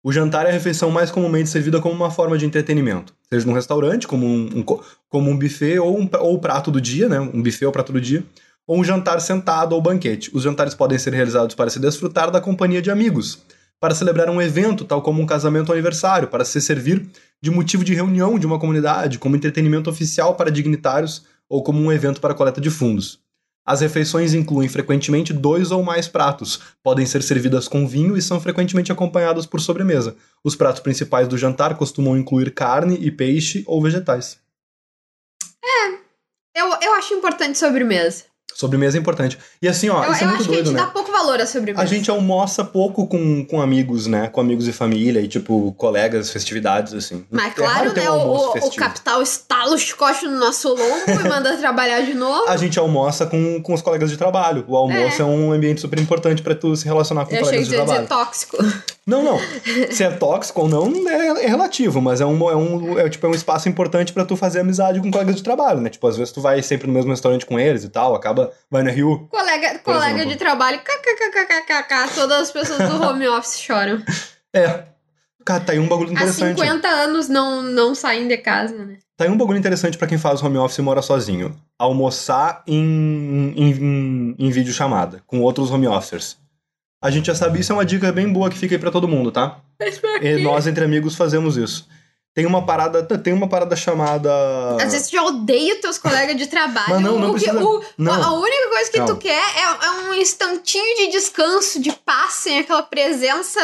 [0.07, 3.55] O jantar é a refeição mais comumente servida como uma forma de entretenimento, seja num
[3.55, 7.19] restaurante, como um, um co- como um buffet ou um ou prato do dia, né?
[7.19, 8.23] Um buffet ou prato do dia,
[8.67, 10.31] ou um jantar sentado ou banquete.
[10.35, 13.39] Os jantares podem ser realizados para se desfrutar da companhia de amigos,
[13.81, 17.09] para celebrar um evento, tal como um casamento ou aniversário, para se servir
[17.41, 21.91] de motivo de reunião de uma comunidade, como entretenimento oficial para dignitários ou como um
[21.91, 23.24] evento para coleta de fundos.
[23.67, 28.41] As refeições incluem frequentemente dois ou mais pratos, podem ser servidas com vinho e são
[28.41, 30.17] frequentemente acompanhadas por sobremesa.
[30.43, 34.39] Os pratos principais do jantar costumam incluir carne e peixe ou vegetais.
[36.55, 38.25] Eu, eu acho importante sobremesa.
[38.55, 39.37] Sobremesa é importante.
[39.61, 40.83] E assim, ó, eu isso é eu muito acho que a doido, gente né?
[40.83, 41.83] dá pouco valor à sobremesa.
[41.83, 44.29] A gente almoça pouco com, com amigos, né?
[44.29, 47.25] Com amigos e família e, tipo, colegas, festividades, assim.
[47.31, 48.11] Mas É claro, né?
[48.11, 52.49] um o, o, capital estala o chicote no nosso lombo e manda trabalhar de novo.
[52.49, 54.65] A gente almoça com, com os colegas de trabalho.
[54.69, 57.69] O almoço é, um ambiente super importante pra tu se relacionar com Eu achei colegas
[57.69, 58.07] que de você ia trabalho.
[58.07, 58.84] dizer tóxico.
[59.07, 59.39] Não, não.
[59.91, 63.27] Se é tóxico ou não, é, é relativo, mas é um, é um, é, tipo,
[63.27, 65.91] é um espaço importante pra tu fazer amizade com colegas de trabalho, né?
[65.91, 68.83] Tipo, às vezes tu vai sempre no mesmo restaurante com eles e tal, acaba, vai
[68.83, 69.29] no Rio.
[69.31, 70.31] Colega, colega exemplo.
[70.31, 74.03] de trabalho, kkkkk, todas as pessoas do home office choram.
[74.55, 74.85] É.
[75.45, 76.59] Cara, tá aí um bagulho Há interessante.
[76.59, 78.97] 50 anos não, não saem de casa, né?
[79.15, 81.55] Tá aí um bagulho interessante pra quem faz home office e mora sozinho.
[81.79, 86.39] Almoçar em, em, em, em videochamada, com outros home officers.
[87.05, 89.07] A gente já sabe, isso é uma dica bem boa que fica aí pra todo
[89.07, 89.59] mundo, tá?
[90.23, 91.87] E nós, entre amigos, fazemos isso.
[92.35, 94.29] Tem uma parada, tem uma parada chamada...
[94.81, 96.89] Às vezes tu já odeia teus colegas de trabalho.
[96.95, 98.13] Mas não, não o precisa- o- não.
[98.13, 99.15] A única coisa que Calma.
[99.15, 103.61] tu quer é, é um instantinho de descanso, de paz, sem aquela presença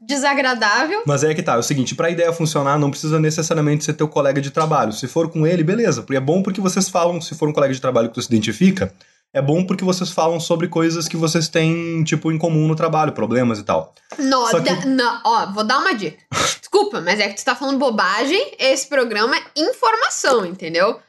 [0.00, 1.02] desagradável.
[1.06, 4.08] Mas é que tá, é o seguinte, pra ideia funcionar, não precisa necessariamente ser teu
[4.08, 4.92] colega de trabalho.
[4.92, 6.02] Se for com ele, beleza.
[6.02, 8.28] Porque é bom porque vocês falam, se for um colega de trabalho que tu se
[8.28, 8.92] identifica,
[9.34, 13.12] é bom porque vocês falam sobre coisas que vocês têm, tipo, em comum no trabalho,
[13.12, 13.94] problemas e tal.
[14.18, 16.18] Não, que- da- não, ó, vou dar uma dica.
[16.60, 18.52] Desculpa, mas é que tu tá falando bobagem.
[18.58, 21.00] Esse programa é informação, entendeu?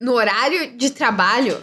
[0.00, 1.58] No horário de trabalho,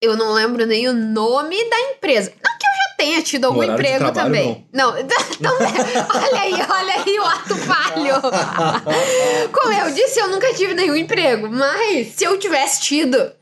[0.00, 2.30] eu não lembro nem o nome da empresa.
[2.30, 4.68] Não que eu já tenha tido algum emprego trabalho, também.
[4.72, 8.14] Não, não, olha aí, olha aí o ato falho.
[9.52, 13.32] Como eu disse, eu nunca tive nenhum emprego, mas se eu tivesse tido,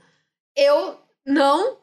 [0.56, 1.78] eu não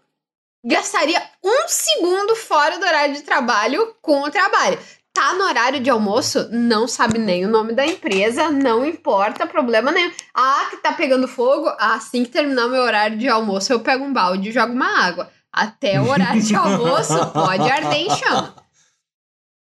[0.65, 4.77] gastaria um segundo fora do horário de trabalho com o trabalho.
[5.13, 9.91] Tá no horário de almoço, não sabe nem o nome da empresa, não importa, problema
[9.91, 10.11] nenhum.
[10.33, 11.67] Ah, que tá pegando fogo?
[11.79, 15.31] Assim que terminar meu horário de almoço, eu pego um balde e jogo uma água.
[15.51, 18.53] Até o horário de almoço, pode arder em chama.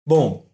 [0.06, 0.46] Bom,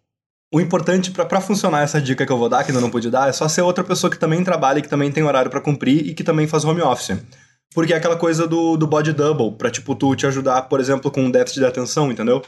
[0.52, 3.28] o importante pra funcionar essa dica que eu vou dar, que ainda não pude dar,
[3.28, 6.06] é só ser outra pessoa que também trabalha, e que também tem horário pra cumprir
[6.06, 7.16] e que também faz home office.
[7.74, 11.11] Porque é aquela coisa do, do body double, pra, tipo, tu te ajudar, por exemplo,
[11.11, 12.42] com um déficit de atenção, entendeu?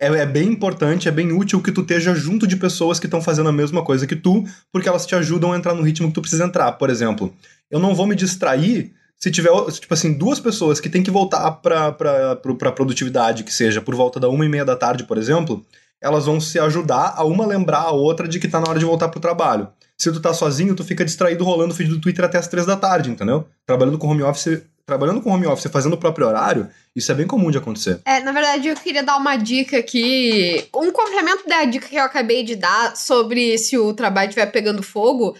[0.00, 3.22] É, é bem importante, é bem útil que tu esteja junto de pessoas que estão
[3.22, 6.14] fazendo a mesma coisa que tu, porque elas te ajudam a entrar no ritmo que
[6.14, 6.72] tu precisa entrar.
[6.72, 7.32] Por exemplo,
[7.70, 11.50] eu não vou me distrair se tiver, tipo assim, duas pessoas que têm que voltar
[11.52, 15.04] pra, pra, pro- pra produtividade, que seja por volta da uma e meia da tarde,
[15.04, 15.64] por exemplo,
[16.02, 18.84] elas vão se ajudar a uma lembrar a outra de que tá na hora de
[18.84, 19.68] voltar pro trabalho.
[19.96, 22.66] Se tu tá sozinho, tu fica distraído rolando o feed do Twitter até as três
[22.66, 23.46] da tarde, entendeu?
[23.64, 27.26] Trabalhando com home office, trabalhando com home office, fazendo o próprio horário, isso é bem
[27.26, 28.00] comum de acontecer.
[28.04, 30.68] É, na verdade, eu queria dar uma dica aqui.
[30.74, 34.82] Um complemento da dica que eu acabei de dar sobre se o trabalho estiver pegando
[34.82, 35.36] fogo.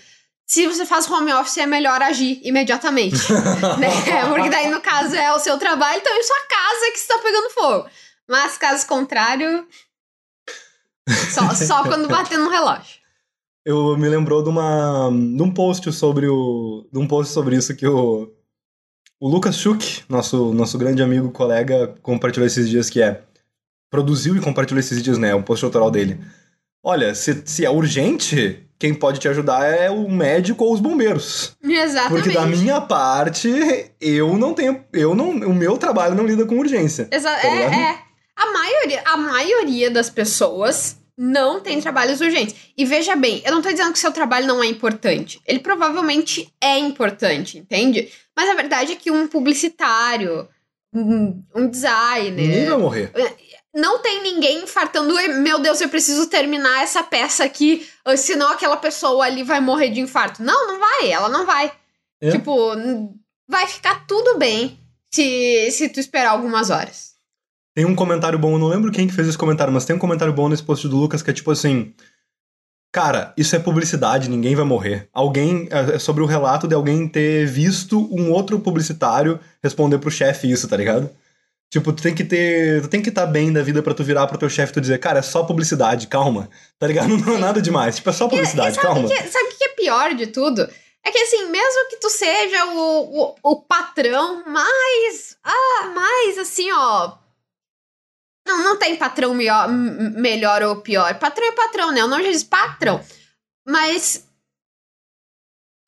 [0.47, 3.17] Se você faz home office, é melhor agir imediatamente.
[3.79, 4.27] né?
[4.29, 7.51] Porque daí, no caso, é o seu trabalho, então é sua casa que está pegando
[7.51, 7.87] fogo.
[8.29, 9.67] Mas, caso contrário.
[11.33, 13.04] Só, só quando bater no relógio.
[13.65, 17.75] Eu me lembrou de uma de um post sobre o de um post sobre isso
[17.75, 18.31] que o
[19.21, 23.23] o Lucas Schuch, nosso nosso grande amigo colega, compartilhou esses dias que é
[23.91, 26.19] produziu e compartilhou esses dias, né, um post autoral dele.
[26.83, 31.57] Olha, se, se é urgente, quem pode te ajudar é o médico ou os bombeiros.
[31.63, 32.25] Exatamente.
[32.25, 33.49] Porque da minha parte,
[34.01, 37.09] eu não tenho, eu não, o meu trabalho não lida com urgência.
[37.11, 37.99] Exa tá é, é.
[38.37, 42.55] A maioria, a maioria das pessoas não tem trabalhos urgentes.
[42.77, 45.41] E veja bem, eu não tô dizendo que seu trabalho não é importante.
[45.47, 48.11] Ele provavelmente é importante, entende?
[48.37, 50.49] Mas a verdade é que um publicitário,
[50.93, 53.13] um, um designer, Ninguém vai morrer.
[53.75, 55.19] não tem ninguém infartando.
[55.19, 59.61] "Ei, Meu Deus, eu preciso terminar essa peça aqui, ah, senão aquela pessoa ali vai
[59.61, 60.43] morrer de infarto.
[60.43, 61.73] Não, não vai, ela não vai.
[62.21, 62.31] É.
[62.31, 62.73] Tipo,
[63.49, 64.81] vai ficar tudo bem
[65.13, 67.14] se, se tu esperar algumas horas.
[67.75, 69.99] Tem um comentário bom, eu não lembro quem que fez esse comentário, mas tem um
[69.99, 71.93] comentário bom nesse post do Lucas que é tipo assim.
[72.93, 75.09] Cara, isso é publicidade, ninguém vai morrer.
[75.13, 75.67] Alguém.
[75.71, 80.49] É é sobre o relato de alguém ter visto um outro publicitário responder pro chefe
[80.49, 81.11] isso, tá ligado?
[81.69, 82.83] Tipo, tu tem que ter.
[82.83, 84.81] Tu tem que estar bem da vida pra tu virar pro teu chefe e tu
[84.81, 86.49] dizer, cara, é só publicidade, calma.
[86.79, 87.09] Tá ligado?
[87.19, 87.97] Não é nada demais.
[87.97, 89.09] Tipo, é só publicidade, E sabe calma.
[89.09, 90.63] que, sabe o que é pior de tudo?
[91.05, 95.37] É que assim, mesmo que tu seja o, o, o patrão mais.
[95.43, 97.24] Ah, mais assim, ó.
[98.47, 101.19] Não, não tem patrão melhor, melhor ou pior.
[101.19, 102.05] Patrão é patrão, né?
[102.05, 103.03] O nome já diz patrão.
[103.67, 104.27] Mas.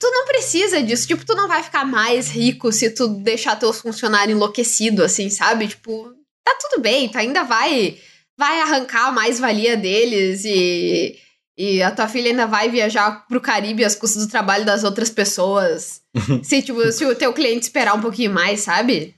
[0.00, 1.06] Tu não precisa disso.
[1.06, 5.68] Tipo, tu não vai ficar mais rico se tu deixar teus funcionários enlouquecidos, assim, sabe?
[5.68, 6.14] Tipo,
[6.44, 8.00] tá tudo bem, tu ainda vai.
[8.38, 11.20] Vai arrancar a mais-valia deles e.
[11.58, 15.08] E a tua filha ainda vai viajar pro Caribe às custas do trabalho das outras
[15.08, 16.02] pessoas.
[16.44, 19.15] se, tipo, se o teu cliente esperar um pouquinho mais, sabe?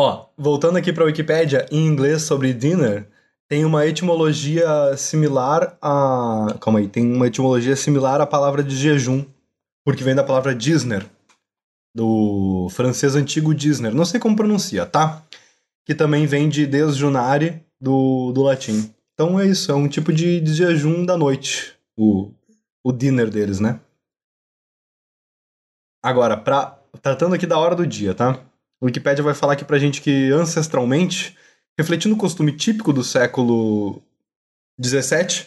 [0.00, 3.08] Ó, voltando aqui pra Wikipédia, em inglês sobre dinner,
[3.48, 6.56] tem uma etimologia similar a.
[6.60, 9.26] Calma aí, tem uma etimologia similar à palavra de jejum,
[9.84, 11.04] porque vem da palavra Disner,
[11.92, 13.92] do francês antigo Disner.
[13.92, 15.26] Não sei como pronuncia, tá?
[15.84, 18.94] Que também vem de desjunare do, do latim.
[19.14, 22.30] Então é isso, é um tipo de, de jejum da noite, o,
[22.84, 23.80] o dinner deles, né?
[26.00, 28.47] Agora, pra, tratando aqui da hora do dia, tá?
[28.80, 31.36] O Wikipédia vai falar aqui pra gente que ancestralmente,
[31.76, 34.02] refletindo o costume típico do século
[34.82, 35.46] XVII,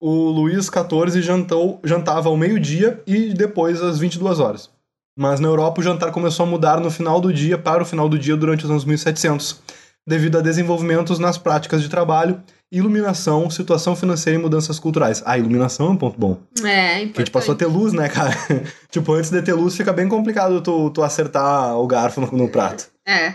[0.00, 4.70] o Luís XIV jantou, jantava ao meio-dia e depois às 22 horas.
[5.16, 8.08] Mas na Europa o jantar começou a mudar no final do dia para o final
[8.08, 9.60] do dia durante os anos 1700,
[10.10, 15.22] devido a desenvolvimentos nas práticas de trabalho, iluminação, situação financeira e mudanças culturais.
[15.24, 16.38] A iluminação é um ponto bom.
[16.64, 18.36] É, Que a gente passou a ter luz, né, cara?
[18.90, 22.48] tipo, antes de ter luz fica bem complicado tu, tu acertar o garfo no, no
[22.48, 22.88] prato.
[23.06, 23.34] É.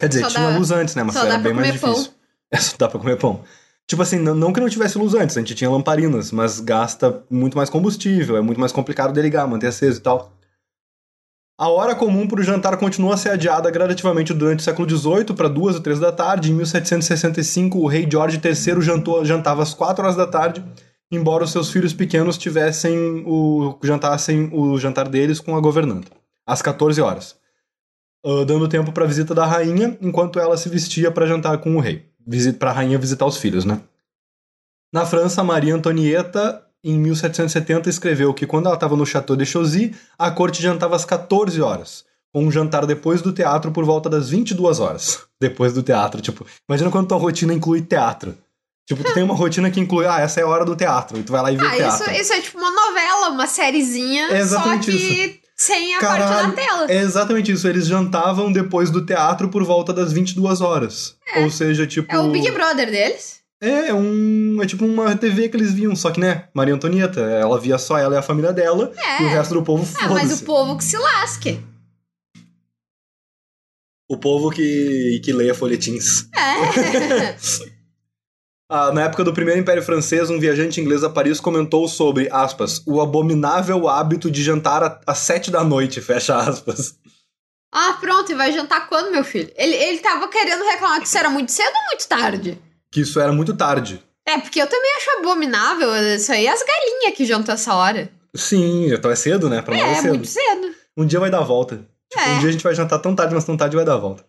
[0.00, 1.02] Quer dizer, Só tinha dá- luz antes, né?
[1.02, 1.90] Mas era bem mais pão.
[1.92, 2.12] difícil.
[2.50, 3.40] É, só dá pra comer pão.
[3.88, 7.22] Tipo assim, não, não que não tivesse luz antes, a gente tinha lamparinas, mas gasta
[7.30, 10.32] muito mais combustível, é muito mais complicado de ligar, manter aceso e tal.
[11.58, 15.34] A hora comum para o jantar continua a ser adiada gradativamente durante o século XVIII
[15.34, 16.52] para duas ou três da tarde.
[16.52, 20.62] Em 1765, o rei George III jantou, jantava às quatro horas da tarde,
[21.10, 26.10] embora os seus filhos pequenos tivessem o jantassem o jantar deles com a governanta,
[26.46, 27.36] às 14 horas.
[28.22, 31.80] ah, dando tempo pra visita da rainha, enquanto ela se vestia pra jantar com o
[31.80, 32.04] rei.
[32.26, 33.80] Visita pra rainha visitar os filhos, né?
[34.92, 39.94] Na França, Maria Antonieta, em 1770, escreveu que quando ela estava no Château de Chauzy,
[40.18, 44.28] a corte jantava às 14 horas, com um jantar depois do teatro por volta das
[44.28, 45.20] 22 horas.
[45.38, 48.34] Depois do teatro, tipo, imagina quando tua rotina inclui teatro.
[48.88, 51.22] Tipo, tu tem uma rotina que inclui, ah, essa é a hora do teatro, e
[51.22, 52.10] tu vai lá e vê Ah, teatro.
[52.10, 56.48] isso, isso é tipo uma novela, uma sériezinha, É só que sem a parte Caralho,
[56.48, 56.86] da tela.
[56.90, 57.66] É exatamente isso.
[57.66, 61.16] Eles jantavam depois do teatro por volta das 22 horas.
[61.38, 62.14] Ou seja, tipo.
[62.14, 63.40] É o Big Brother deles.
[63.60, 64.62] É, é um.
[64.62, 66.48] É tipo uma TV que eles viam, só que, né?
[66.54, 69.22] Maria Antonieta, ela via só ela e a família dela, É.
[69.22, 71.60] e o resto do povo Ah, mas o povo que se lasque.
[74.08, 76.28] O povo que, que leia folhetins.
[76.34, 77.36] É.
[78.68, 82.82] Ah, na época do primeiro Império Francês, um viajante inglês a Paris comentou sobre, aspas,
[82.84, 86.98] o abominável hábito de jantar às sete da noite, fecha aspas.
[87.72, 89.52] ah, pronto, e vai jantar quando, meu filho?
[89.54, 92.58] Ele, ele tava querendo reclamar que isso era muito cedo ou muito tarde?
[92.96, 94.02] Que isso era muito tarde.
[94.26, 98.08] É, porque eu também acho abominável isso aí, as galinhas que jantam essa hora.
[98.34, 99.60] Sim, então é cedo, né?
[99.60, 100.08] Pra nós é, É, cedo.
[100.08, 100.68] muito cedo.
[100.96, 101.86] Um dia vai dar a volta.
[102.10, 102.32] Tipo, É.
[102.32, 104.24] um dia a gente vai jantar tão tarde, mas tão tarde vai dar a volta.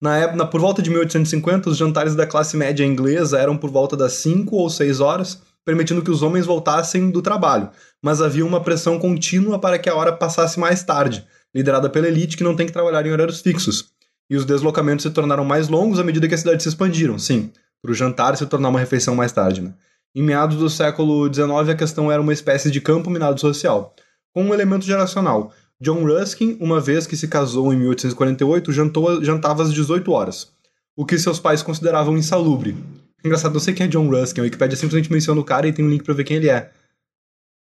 [0.00, 3.96] Na época, por volta de 1850, os jantares da classe média inglesa eram por volta
[3.96, 7.70] das 5 ou 6 horas, permitindo que os homens voltassem do trabalho.
[8.00, 12.36] Mas havia uma pressão contínua para que a hora passasse mais tarde, liderada pela elite
[12.36, 13.86] que não tem que trabalhar em horários fixos.
[14.30, 17.50] E os deslocamentos se tornaram mais longos à medida que a cidade se expandiram, sim,
[17.86, 19.62] para o jantar se tornar uma refeição mais tarde.
[19.62, 19.72] Né?
[20.14, 23.94] Em meados do século XIX, a questão era uma espécie de campo minado social,
[24.34, 25.52] com um elemento geracional.
[25.80, 30.50] John Ruskin, uma vez que se casou em 1848, jantou, jantava às 18 horas,
[30.96, 32.76] o que seus pais consideravam insalubre.
[33.24, 35.84] Engraçado, não sei quem é John Ruskin, a Wikipedia simplesmente menciona o cara e tem
[35.84, 36.70] um link pra ver quem ele é.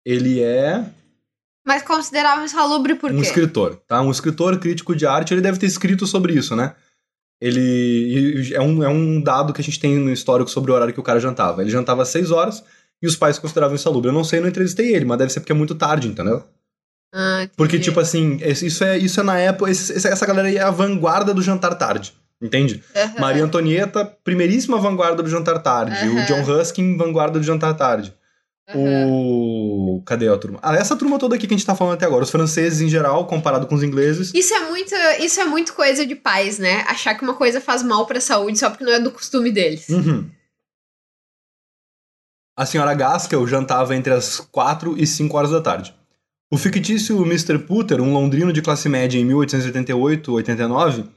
[0.05, 0.85] Ele é
[1.65, 3.21] Mas considerava insalubre por um quê?
[3.21, 4.01] escritor, tá?
[4.01, 6.75] Um escritor crítico de arte, ele deve ter escrito sobre isso, né?
[7.43, 10.93] Ele é um, é um dado que a gente tem no histórico sobre o horário
[10.93, 11.61] que o cara jantava.
[11.61, 12.63] Ele jantava às 6 horas
[13.01, 14.07] e os pais consideravam insalubre.
[14.07, 16.41] Eu não sei, não entrevistei ele, mas deve ser porque é muito tarde, entendeu?
[17.13, 17.45] Ah.
[17.57, 19.69] Porque, tipo assim, isso é, isso é na época.
[19.69, 22.13] essa galera aí é a vanguarda do jantar tarde.
[22.41, 22.81] Entende?
[23.19, 26.07] Maria Antonieta, primeiríssima vanguarda do jantar tarde.
[26.07, 28.13] O John Ruskin, vanguarda do jantar tarde.
[28.69, 29.07] Aham.
[29.07, 30.03] O.
[30.05, 30.59] Cadê a turma?
[30.61, 32.23] Ah, essa turma toda aqui que a gente tá falando até agora.
[32.23, 34.31] Os franceses em geral, comparado com os ingleses.
[34.33, 36.83] Isso é muito, isso é muito coisa de pais, né?
[36.87, 39.89] Achar que uma coisa faz mal pra saúde só porque não é do costume deles.
[39.89, 40.29] Uhum.
[42.57, 45.93] A senhora Gaskell jantava entre as 4 e 5 horas da tarde.
[46.51, 47.57] O fictício Mr.
[47.57, 51.09] Putter, um londrino de classe média em 1888-89,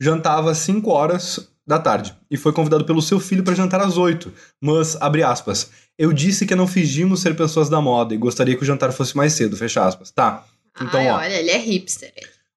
[0.00, 3.98] jantava às 5 horas da tarde e foi convidado pelo seu filho para jantar às
[3.98, 4.32] 8.
[4.58, 8.62] Mas, abre aspas, eu disse que não fingimos ser pessoas da moda e gostaria que
[8.62, 10.10] o jantar fosse mais cedo, fecha aspas.
[10.10, 10.46] Tá.
[10.80, 11.16] Então, Ai, ó.
[11.18, 12.10] olha, ele é hipster.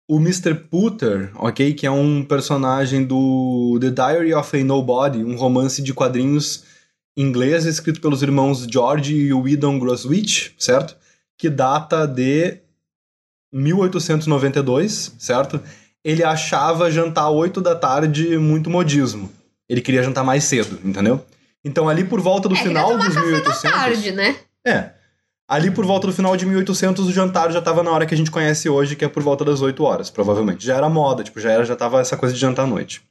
[0.06, 0.54] O Mr.
[0.54, 1.74] Putter, ok?
[1.74, 6.62] Que é um personagem do The Diary of a Nobody, um romance de quadrinhos
[7.16, 10.96] inglês escrito pelos irmãos George e Whedon Grosswich, certo?
[11.36, 12.58] Que data de
[13.52, 15.60] 1892, certo?
[16.04, 19.28] Ele achava jantar 8 da tarde muito modismo.
[19.68, 21.24] Ele queria jantar mais cedo, entendeu?
[21.64, 23.62] Então ali por volta do É, final dos café da 1800...
[23.62, 24.36] Tarde, né?
[24.66, 24.90] É.
[25.48, 28.16] Ali por volta do final de 1800, o jantar já tava na hora que a
[28.16, 30.64] gente conhece hoje, que é por volta das 8 horas, provavelmente.
[30.64, 33.02] Já era moda, tipo, já, era, já tava essa coisa de jantar à noite.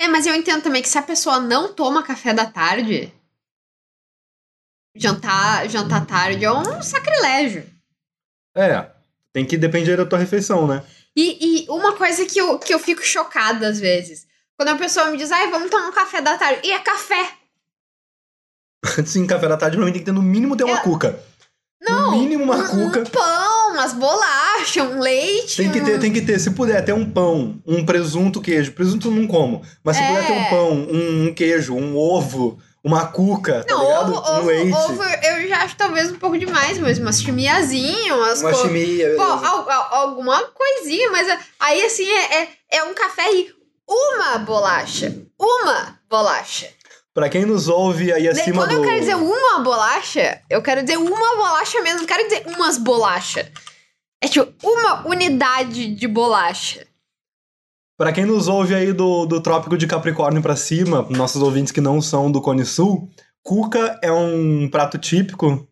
[0.00, 3.12] É, mas eu entendo também que se a pessoa não toma café da tarde,
[4.96, 7.64] jantar, jantar tarde é um sacrilégio.
[8.56, 8.90] É,
[9.32, 10.82] tem que depender da tua refeição, né?
[11.16, 15.10] E, e uma coisa que eu, que eu fico chocada às vezes, quando a pessoa
[15.10, 17.41] me diz, ai, vamos tomar um café da tarde, e é café.
[19.06, 21.18] Sim, café da tarde, pra mim tem que ter no mínimo ter uma Eu- cuca.
[21.80, 23.00] Não, No mínimo uma um, cuca.
[23.00, 25.56] um pão, umas bolachas, um leite.
[25.56, 26.38] Tem que ter, tem que ter.
[26.38, 28.70] Se puder, ter um pão, um presunto, queijo.
[28.72, 29.62] Presunto não como.
[29.82, 30.06] Mas se É.
[30.06, 34.12] puder ter um pão, um, um queijo, um ovo, uma cuca, tá Não, ligado?
[34.14, 34.72] ovo, um ovo, leite.
[34.72, 39.14] ovo eu já acho talvez um pouco demais, mas umas chimiazinhas, umas uma co- chimia,
[39.16, 43.50] Pô, al- al- alguma coisinha, mas é- aí assim é, é, é um café e
[43.88, 45.16] uma bolacha.
[45.36, 46.68] Uma bolacha.
[47.14, 48.76] Pra quem nos ouve aí acima Quando do...
[48.76, 52.78] eu quero dizer uma bolacha, eu quero dizer uma bolacha mesmo, não quero dizer umas
[52.78, 53.50] bolachas.
[54.22, 56.86] É tipo uma unidade de bolacha.
[57.98, 61.80] Pra quem nos ouve aí do, do Trópico de Capricórnio pra cima, nossos ouvintes que
[61.80, 63.10] não são do Cone Sul,
[63.42, 65.68] cuca é um prato típico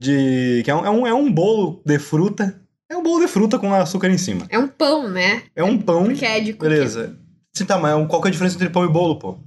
[0.00, 0.62] de.
[0.64, 2.60] que é um, é um, é um bolo de fruta.
[2.88, 4.46] É um bolo de fruta com açúcar em cima.
[4.48, 5.42] É um pão, né?
[5.56, 6.04] É um pão.
[6.04, 6.68] Porque é de cookie.
[6.68, 7.18] Beleza.
[7.56, 9.38] Sim, tá, mas qual que é a diferença entre pão e bolo, pô?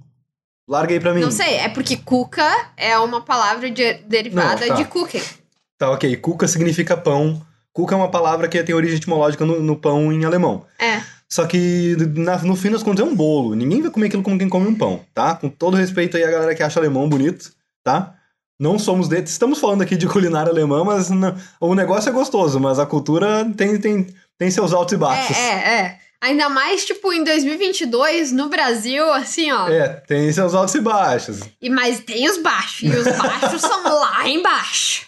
[0.69, 1.21] Larga aí pra mim.
[1.21, 4.73] Não sei, é porque cuca é uma palavra de- derivada Não, tá.
[4.75, 5.21] de cookie.
[5.79, 6.15] Tá, ok.
[6.17, 7.41] Cuca significa pão.
[7.73, 10.65] Cuca é uma palavra que tem origem etimológica no, no pão em alemão.
[10.77, 11.01] É.
[11.27, 13.55] Só que na- no fim das contas é um bolo.
[13.55, 15.36] Ninguém vai comer aquilo como quem come um pão, tá?
[15.36, 17.51] Com todo respeito aí a galera que acha alemão bonito,
[17.84, 18.13] tá?
[18.60, 19.19] Não somos de...
[19.21, 23.49] Estamos falando aqui de culinária alemã, mas não- o negócio é gostoso, mas a cultura
[23.55, 25.36] tem, tem, tem seus altos e baixos.
[25.38, 25.99] É, é, é.
[26.21, 29.69] Ainda mais, tipo, em 2022, no Brasil, assim, ó.
[29.69, 31.39] É, tem seus altos e baixos.
[31.62, 32.82] E, mas tem os baixos.
[32.84, 35.08] E os baixos são lá embaixo.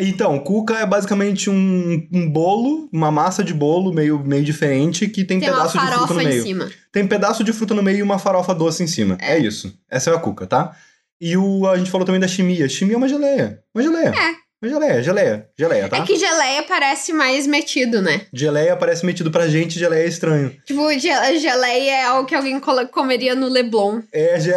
[0.00, 5.24] Então, cuca é basicamente um, um bolo, uma massa de bolo meio, meio diferente que
[5.24, 6.42] tem, Tem pedaço de fruta farofa no em meio.
[6.44, 6.70] cima.
[6.92, 9.18] Tem pedaço de fruta no meio e uma farofa doce em cima.
[9.20, 9.76] É, isso.
[9.90, 10.76] Essa é a cuca, tá?
[11.20, 12.68] E o, a gente falou também da chimia.
[12.68, 13.60] Chimia é uma geleia.
[13.74, 14.10] Uma geleia.
[14.10, 14.47] É.
[14.62, 15.98] Geleia, geleia, geleia, tá?
[15.98, 18.26] É que geleia parece mais metido, né?
[18.32, 20.50] Geleia parece metido pra gente, geleia é estranho.
[20.66, 24.00] Tipo, ge- geleia é algo que alguém comeria no Leblon.
[24.12, 24.50] É, ge...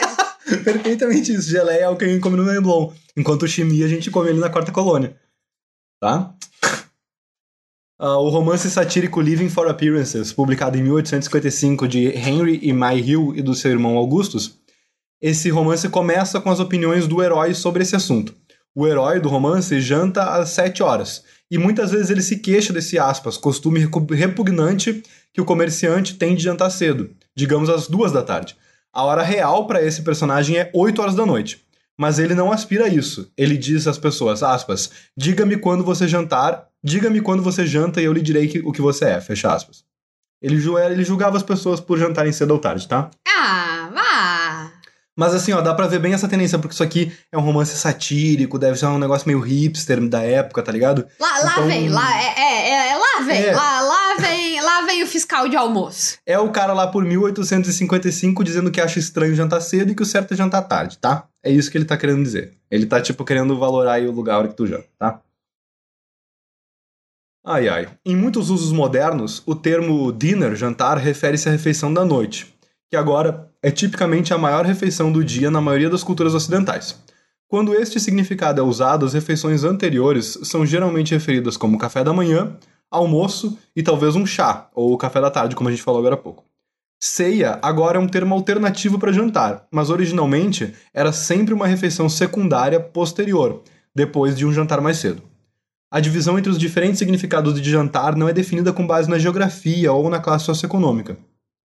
[0.64, 1.50] Perfeitamente isso.
[1.50, 2.92] Geleia é o que a gente come no Leblon.
[3.14, 5.14] Enquanto chimia a gente come ele na quarta colônia.
[6.00, 6.32] Tá?
[7.98, 13.32] Ah, o romance satírico Living for Appearances, publicado em 1855 de Henry e May Hill
[13.34, 14.58] e do seu irmão Augustus,
[15.20, 18.34] esse romance começa com as opiniões do herói sobre esse assunto.
[18.76, 22.98] O herói do romance janta às 7 horas, e muitas vezes ele se queixa desse
[22.98, 28.54] aspas, costume repugnante que o comerciante tem de jantar cedo, digamos às duas da tarde.
[28.92, 31.64] A hora real para esse personagem é 8 horas da noite.
[31.98, 33.32] Mas ele não aspira a isso.
[33.38, 38.12] Ele diz às pessoas, aspas, diga-me quando você jantar, diga-me quando você janta e eu
[38.12, 39.82] lhe direi que- o que você é, fecha aspas.
[40.42, 40.56] Ele,
[40.92, 43.10] ele julgava as pessoas por jantarem cedo ou tarde, tá?
[43.26, 44.72] Ah, vá!
[45.18, 47.74] Mas assim, ó, dá pra ver bem essa tendência, porque isso aqui é um romance
[47.76, 51.06] satírico, deve ser um negócio meio hipster da época, tá ligado?
[51.18, 53.54] Lá, lá Então- vem, lá, é, é, é, lá vem, É.
[53.56, 56.18] lá, lá vem, lá vem o fiscal de almoço.
[56.26, 60.06] É o cara lá por 1855 dizendo que acha estranho jantar cedo e que o
[60.06, 61.26] certo é jantar tarde, tá?
[61.42, 62.52] É isso que ele tá querendo dizer.
[62.70, 65.20] Ele tá, tipo, querendo valorar aí o lugar que tu janta, tá?
[67.44, 67.88] Ai, ai.
[68.04, 72.52] Em muitos usos modernos, o termo dinner, jantar, refere-se à refeição da noite,
[72.90, 77.02] que agora é tipicamente a maior refeição do dia na maioria das culturas ocidentais.
[77.48, 82.56] Quando este significado é usado, as refeições anteriores são geralmente referidas como café da manhã,
[82.88, 86.16] almoço e talvez um chá, ou café da tarde, como a gente falou agora há
[86.16, 86.44] pouco.
[87.00, 92.78] Ceia agora é um termo alternativo para jantar, mas originalmente era sempre uma refeição secundária
[92.78, 95.24] posterior, depois de um jantar mais cedo.
[95.90, 99.92] A divisão entre os diferentes significados de jantar não é definida com base na geografia
[99.92, 101.18] ou na classe socioeconômica.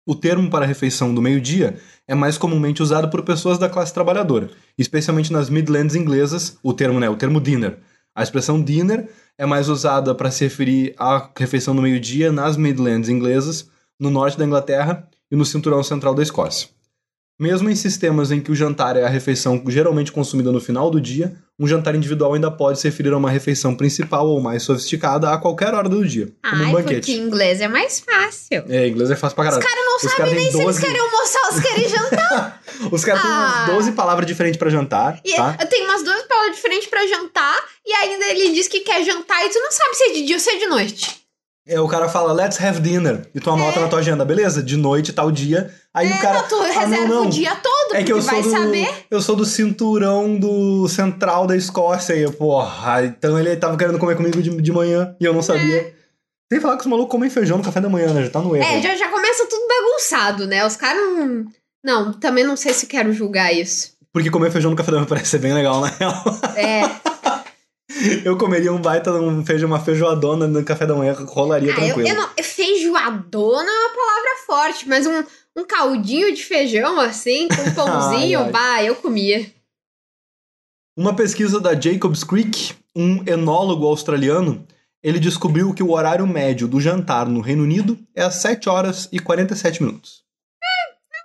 [0.06, 4.50] O termo para refeição do meio-dia é mais comumente usado por pessoas da classe trabalhadora,
[4.76, 7.78] especialmente nas Midlands inglesas, o termo, né, o termo dinner.
[8.14, 13.08] A expressão dinner é mais usada para se referir à refeição do meio-dia nas Midlands
[13.08, 16.68] inglesas, no norte da Inglaterra e no cinturão central da Escócia.
[17.40, 21.00] Mesmo em sistemas em que o jantar é a refeição geralmente consumida no final do
[21.00, 25.30] dia, um jantar individual ainda pode se referir a uma refeição principal ou mais sofisticada
[25.30, 26.96] a qualquer hora do dia, como um Ai, banquete.
[27.06, 28.64] porque inglês é mais fácil.
[28.68, 29.62] É, inglês é fácil pra caralho.
[29.62, 31.88] Os caras não sabem caras têm nem se eles 12 querem almoçar ou se querem
[31.88, 32.60] jantar.
[32.90, 33.26] Os caras Ah.
[33.26, 35.52] têm umas 12 palavras diferentes pra jantar, E tá?
[35.66, 39.48] tem umas duas palavras diferentes pra jantar, e ainda ele diz que quer jantar e
[39.48, 41.23] tu não sabe se é de dia ou se é de noite.
[41.66, 43.26] É, o cara fala, let's have dinner.
[43.34, 44.62] E tu anota na tua agenda, beleza?
[44.62, 45.72] De noite, tal dia.
[45.94, 46.38] Aí o cara.
[46.38, 46.42] É.
[46.42, 47.26] Não, tu "Ah, reserva não, não.
[47.26, 48.88] o dia todo, É que eu sou, vai do, saber.
[49.10, 52.14] eu sou do cinturão do central da Escócia.
[52.14, 55.40] E eu, porra, então ele tava querendo comer comigo de, de manhã e eu não
[55.42, 55.94] sabia.
[56.52, 58.24] Sem falar que os malucos comem feijão no café da manhã, né?
[58.24, 58.64] Já tá no erro.
[58.66, 60.66] É, já, já começa tudo bagunçado, né?
[60.66, 61.44] Os caras não.
[61.82, 63.92] Não, também não sei se quero julgar isso.
[64.12, 66.22] Porque comer feijão no café da manhã parece ser bem legal, na real.
[66.56, 66.82] É.
[68.24, 71.94] Eu comeria um baita, um feijão, uma feijoadona no café da manhã, rolaria Ah, eu,
[71.94, 72.08] tranquilo.
[72.08, 75.22] eu não, feijoadona é uma palavra forte, mas um,
[75.56, 78.50] um caldinho de feijão assim, com um pãozinho, Ai, ai.
[78.52, 79.50] bah, eu comia.
[80.96, 84.66] Uma pesquisa da Jacobs Creek, um enólogo australiano,
[85.02, 89.08] ele descobriu que o horário médio do jantar no Reino Unido é às 7 horas
[89.12, 90.22] e 47 minutos.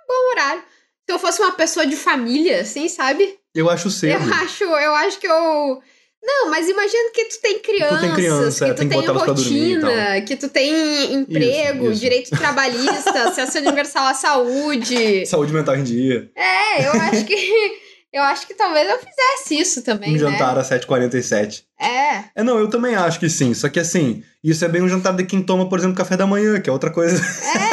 [0.08, 0.62] Bom horário.
[1.08, 3.38] Se eu fosse uma pessoa de família, assim, sabe?
[3.54, 4.22] Eu acho cedo.
[4.22, 5.80] Eu acho, eu acho que eu.
[6.22, 10.48] Não, mas imagina que tu tem crianças, criança, que tu tem tem rotina, que tu
[10.48, 12.00] tem emprego, isso.
[12.00, 15.24] direito trabalhista, acesso universal à saúde.
[15.26, 16.30] Saúde mental em dia.
[16.36, 17.80] É, eu acho que.
[18.12, 20.18] Eu acho que talvez eu fizesse isso também, Um né?
[20.18, 21.62] jantar às 7h47.
[21.80, 22.24] É.
[22.34, 23.54] É, não, eu também acho que sim.
[23.54, 26.26] Só que assim, isso é bem um jantar de quem toma, por exemplo, café da
[26.26, 27.22] manhã, que é outra coisa.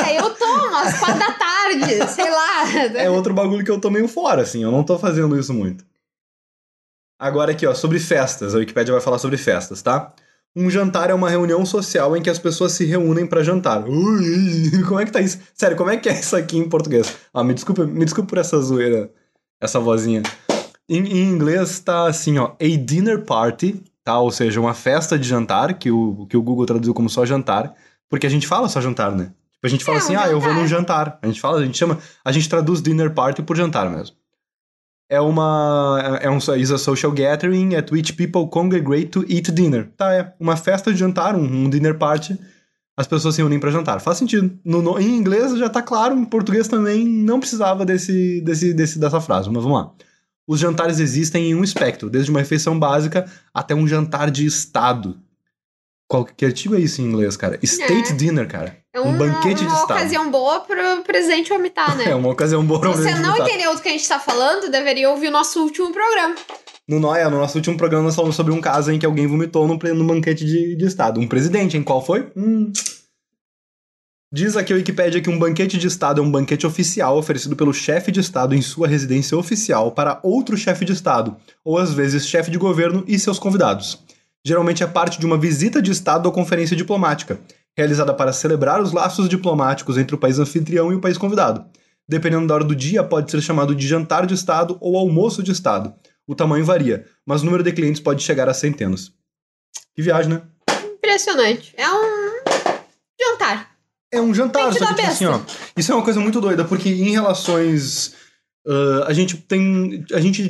[0.08, 2.72] É, eu tomo às quatro da tarde, sei lá.
[2.98, 4.62] é outro bagulho que eu tô meio fora, assim.
[4.62, 5.84] Eu não tô fazendo isso muito.
[7.20, 8.54] Agora aqui, ó, sobre festas.
[8.54, 10.14] A Wikipédia vai falar sobre festas, tá?
[10.56, 13.88] Um jantar é uma reunião social em que as pessoas se reúnem pra jantar.
[13.88, 15.40] Ui, como é que tá isso?
[15.54, 17.16] Sério, como é que é isso aqui em português?
[17.34, 19.12] Ah, me desculpa, me desculpa por essa zoeira,
[19.62, 20.24] essa vozinha.
[20.90, 24.20] Em, em inglês tá assim, ó, a dinner party, tá?
[24.20, 27.76] Ou seja, uma festa de jantar, que o, que o Google traduziu como só jantar,
[28.10, 29.32] porque a gente fala só jantar, né?
[29.52, 31.20] Tipo, a gente fala É, um assim, ah, eu vou num jantar.
[31.22, 34.16] A gente fala, a gente chama, a gente traduz dinner party por jantar mesmo.
[35.10, 36.20] É uma.
[36.22, 39.90] É um is a social gathering at which people congregate to eat dinner.
[39.96, 40.34] Tá, é.
[40.40, 42.38] Uma festa de jantar, um, um dinner party.
[42.98, 44.02] As pessoas se unem pra jantar.
[44.02, 44.58] Faz sentido.
[44.66, 49.00] No, no- em inglês já tá claro, em português também não precisava desse, desse, desse,
[49.00, 49.92] dessa frase, mas vamos lá.
[50.48, 55.20] Os jantares existem em um espectro, desde uma refeição básica até um jantar de estado.
[56.10, 57.60] Qual que artigo é isso em inglês, cara?
[57.62, 58.16] State É.
[58.16, 58.78] dinner, cara.
[58.94, 59.98] É um uma, banquete de uma estado.
[59.98, 62.06] ocasião boa pro presidente vomitar, né?
[62.10, 63.48] É uma ocasião boa pra Você gente não votar.
[63.48, 66.36] entendeu do que a gente tá falando, deveria ouvir o nosso último programa.
[66.88, 69.68] No Noia, no nosso último programa, nós falamos sobre um caso em que alguém vomitou
[69.68, 71.20] num banquete de, de Estado.
[71.20, 72.32] Um presidente, em qual foi?
[72.38, 72.72] Hum.
[74.34, 77.74] Diz aqui a Wikipédia que um banquete de Estado é um banquete oficial oferecido pelo
[77.74, 82.26] chefe de Estado em sua residência oficial para outro chefe de Estado, ou às vezes
[82.28, 84.00] chefe de governo e seus convidados.
[84.48, 87.38] Geralmente é parte de uma visita de Estado ou conferência diplomática,
[87.78, 91.66] realizada para celebrar os laços diplomáticos entre o país anfitrião e o país convidado.
[92.08, 95.52] Dependendo da hora do dia, pode ser chamado de jantar de Estado ou almoço de
[95.52, 95.94] Estado.
[96.26, 99.12] O tamanho varia, mas o número de clientes pode chegar a centenas.
[99.94, 100.42] Que viagem, né?
[100.96, 101.74] Impressionante.
[101.78, 102.40] É um
[103.20, 103.72] jantar.
[104.10, 105.42] É um jantar, só que tipo assim, ó.
[105.76, 108.16] Isso é uma coisa muito doida, porque em relações.
[108.68, 110.04] Ah, a gente tem.
[110.14, 110.50] A gente.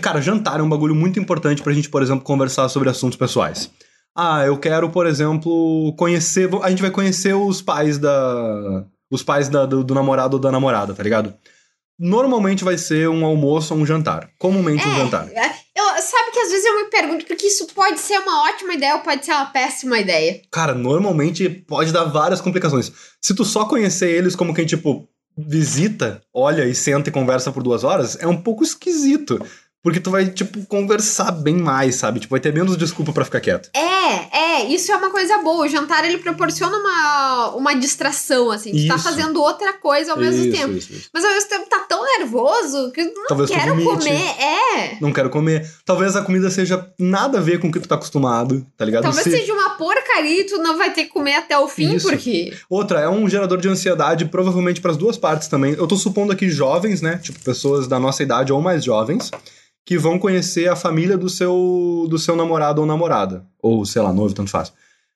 [0.00, 3.70] Cara, jantar é um bagulho muito importante pra gente, por exemplo, conversar sobre assuntos pessoais.
[4.16, 6.48] Ah, eu quero, por exemplo, conhecer.
[6.62, 8.84] A gente vai conhecer os pais da.
[9.10, 11.34] Os pais da- do, do namorado ou da namorada, tá ligado?
[11.98, 14.28] Normalmente vai ser um almoço ou um jantar.
[14.38, 15.28] Comumente um jantar.
[15.28, 15.46] É,
[15.76, 18.96] eu, sabe que às vezes eu me pergunto porque isso pode ser uma ótima ideia
[18.96, 20.40] ou pode ser uma péssima ideia.
[20.50, 22.90] Cara, normalmente pode dar várias complicações.
[23.20, 27.62] Se tu só conhecer eles como quem, tipo, visita, olha e senta e conversa por
[27.62, 29.44] duas horas, é um pouco esquisito.
[29.84, 32.18] Porque tu vai, tipo, conversar bem mais, sabe?
[32.18, 33.68] Tipo, vai ter menos desculpa pra ficar quieto.
[33.76, 35.66] É, é, isso é uma coisa boa.
[35.66, 38.72] O jantar ele proporciona uma, uma distração, assim.
[38.72, 39.04] Tu tá Isso.
[39.04, 40.72] fazendo outra coisa ao mesmo Isso, tempo.
[40.72, 41.08] isso.
[41.12, 44.34] Mas ao mesmo tempo tá tão nervoso que não Talvez quero comer.
[44.40, 44.96] É.
[45.02, 45.70] Não quero comer.
[45.84, 49.02] Talvez a comida seja nada a ver com o que tu tá acostumado, tá ligado?
[49.02, 51.98] Talvez Se- seja uma porcaria e tu não vai ter que comer até o fim,
[52.00, 52.54] porque.
[52.70, 55.74] Outra, é um gerador de ansiedade, provavelmente pras duas partes também.
[55.74, 57.18] Eu tô supondo aqui jovens, né?
[57.22, 59.30] Tipo, pessoas da nossa idade ou mais jovens,
[59.84, 63.44] que vão conhecer a família do seu, do seu namorado ou namorada.
[63.60, 64.72] Ou, sei lá, noivo, tanto faz.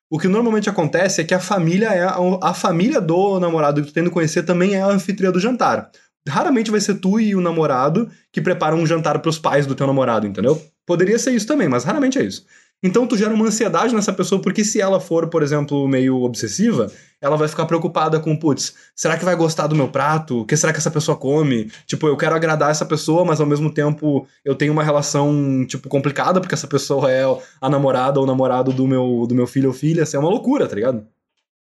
[0.09, 2.03] O que normalmente acontece é que a família é.
[2.03, 5.91] A, a família do namorado que tu tendo conhecer também é a anfitriã do jantar.
[6.27, 9.87] Raramente vai ser tu e o namorado que preparam um jantar pros pais do teu
[9.87, 10.61] namorado, entendeu?
[10.85, 12.45] Poderia ser isso também, mas raramente é isso.
[12.81, 16.89] Então tu gera uma ansiedade nessa pessoa, porque se ela for, por exemplo, meio obsessiva,
[17.21, 20.41] ela vai ficar preocupada com, putz, será que vai gostar do meu prato?
[20.41, 21.69] O que será que essa pessoa come?
[21.85, 25.89] Tipo, eu quero agradar essa pessoa, mas ao mesmo tempo eu tenho uma relação, tipo,
[25.89, 27.23] complicada, porque essa pessoa é
[27.59, 30.03] a namorada ou namorado do meu, do meu filho ou filha.
[30.03, 31.05] Assim, é uma loucura, tá ligado?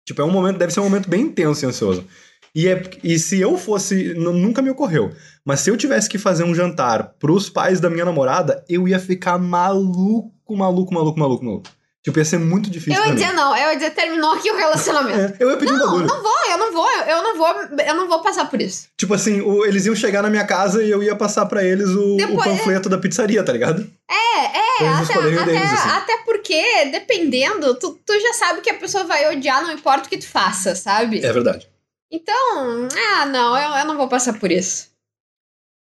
[0.05, 2.05] Tipo, é um momento, deve ser um momento bem intenso e ansioso.
[2.53, 4.13] E, é, e se eu fosse.
[4.13, 5.11] Nunca me ocorreu.
[5.43, 8.99] Mas se eu tivesse que fazer um jantar pros pais da minha namorada, eu ia
[8.99, 11.69] ficar maluco, maluco, maluco, maluco, maluco.
[12.03, 13.15] Tipo, ia ser muito difícil Eu ia mim.
[13.15, 15.19] dizer não, eu ia dizer terminou aqui o relacionamento.
[15.19, 16.07] É, eu ia pedir um Não, bagulho.
[16.07, 18.87] não vou, eu não vou, eu não vou, eu não vou passar por isso.
[18.97, 21.89] Tipo assim, o- eles iam chegar na minha casa e eu ia passar pra eles
[21.89, 23.87] o, o Depois- panfleto da pizzaria, tá ligado?
[24.09, 25.89] É, é, até, o até, deles, assim.
[25.89, 30.09] até porque, dependendo, tu, tu já sabe que a pessoa vai odiar, não importa o
[30.09, 31.23] que tu faça, sabe?
[31.23, 31.67] É verdade.
[32.11, 34.87] Então, ah, não, eu, eu não vou passar por isso.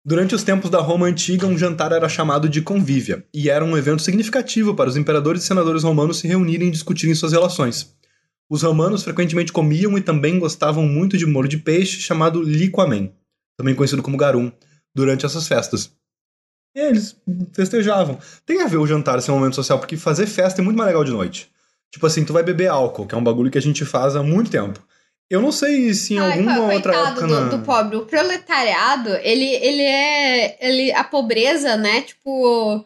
[0.07, 3.77] Durante os tempos da Roma antiga, um jantar era chamado de convívia, e era um
[3.77, 7.93] evento significativo para os imperadores e senadores romanos se reunirem e discutirem suas relações.
[8.49, 13.11] Os romanos frequentemente comiam e também gostavam muito de molho de peixe chamado liquamen,
[13.57, 14.49] também conhecido como garum,
[14.95, 15.91] durante essas festas.
[16.73, 17.17] E eles
[17.51, 18.17] festejavam.
[18.45, 20.87] Tem a ver o jantar ser um momento social, porque fazer festa é muito mais
[20.87, 21.51] legal de noite.
[21.91, 24.23] Tipo assim, tu vai beber álcool, que é um bagulho que a gente faz há
[24.23, 24.81] muito tempo.
[25.29, 27.97] Eu não sei se em Ai, alguma co- outra época do, do pobre.
[27.97, 30.57] O proletariado, ele, ele é.
[30.61, 32.01] Ele, a pobreza, né?
[32.01, 32.85] Tipo.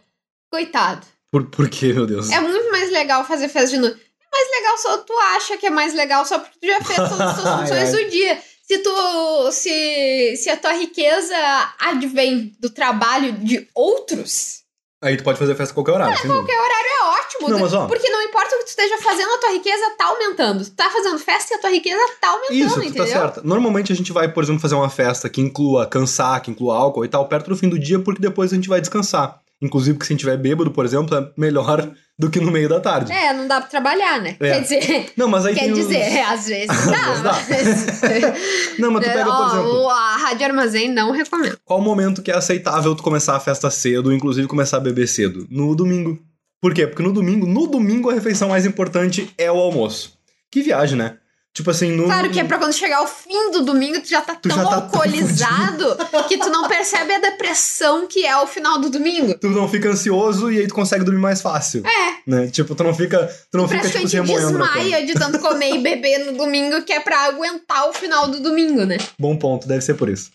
[0.50, 1.06] Coitado.
[1.32, 2.30] Por, por quê, meu Deus?
[2.32, 3.96] É muito mais legal fazer festa de noite.
[4.22, 6.98] É mais legal só tu acha que é mais legal só porque tu já fez
[6.98, 8.38] todas as tuas Ai, funções do dia.
[8.64, 9.52] Se tu.
[9.52, 11.36] Se, se a tua riqueza
[11.80, 14.61] advém do trabalho de outros,
[15.04, 16.54] Aí tu pode fazer festa a qualquer horário, sem dúvida.
[16.54, 17.50] é ótimo.
[17.50, 20.06] Não, mas ó- Porque não importa o que tu esteja fazendo, a tua riqueza tá
[20.06, 20.64] aumentando.
[20.64, 23.06] Tu tá fazendo festa e a tua riqueza tá aumentando, Isso, tu entendeu?
[23.06, 23.42] tá certa.
[23.44, 27.04] Normalmente a gente vai, por exemplo, fazer uma festa que inclua cansar, que inclua álcool
[27.04, 29.41] e tal, perto do fim do dia, porque depois a gente vai descansar.
[29.62, 32.68] Inclusive, que se a gente tiver bêbado, por exemplo, é melhor do que no meio
[32.68, 33.12] da tarde.
[33.12, 34.36] É, não dá pra trabalhar, né?
[34.40, 34.52] É.
[34.54, 37.32] Quer dizer, Não, mas aí quer tem os- dizer, é, às vezes Às dá.
[37.32, 38.08] vezes dá.
[38.80, 41.58] Não, mas tu pega, por exemplo, a Rádio Armazém não recomenda.
[41.64, 45.08] qual o momento que é aceitável tu começar a festa cedo, inclusive começar a beber
[45.08, 45.46] cedo?
[45.50, 46.20] No domingo.
[46.62, 46.86] Por quê?
[46.88, 50.14] Porque no domingo, no domingo a refeição mais importante é o almoço.
[50.52, 51.18] Que viagem, né?
[51.54, 52.06] Tipo assim, no.
[52.06, 54.58] Claro que é pra quando chegar o fim do domingo, tu já tá Tu tão
[54.58, 55.98] já tá tão alcoolizado
[56.30, 59.38] que tu não percebe a depressão que é o final do domingo.
[59.38, 61.84] Tu não fica ansioso e aí tu consegue dormir mais fácil.
[61.86, 62.14] É.
[62.26, 62.48] Né?
[62.48, 63.30] Tipo, tu não fica.
[63.52, 67.02] Tu não fica, tipo, se desmaia de tanto comer e beber no domingo, que é
[67.02, 68.98] pra aguentar o final do domingo, né?
[69.20, 70.32] Bom ponto, deve ser por isso.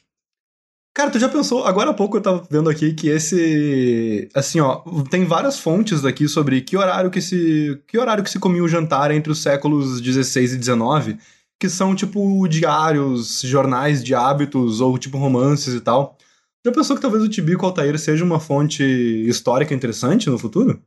[0.97, 1.63] Cara, tu já pensou?
[1.67, 4.31] Agora há pouco eu tava vendo aqui que esse.
[4.33, 4.81] Assim, ó,
[5.11, 7.79] tem várias fontes aqui sobre que horário que se.
[7.87, 11.19] Que horário que se comia o jantar entre os séculos 16 e 19,
[11.61, 16.17] que são, tipo, diários, jornais de hábitos ou, tipo, romances e tal.
[16.65, 20.83] Já pensou que talvez o Tibico Altair seja uma fonte histórica interessante no futuro?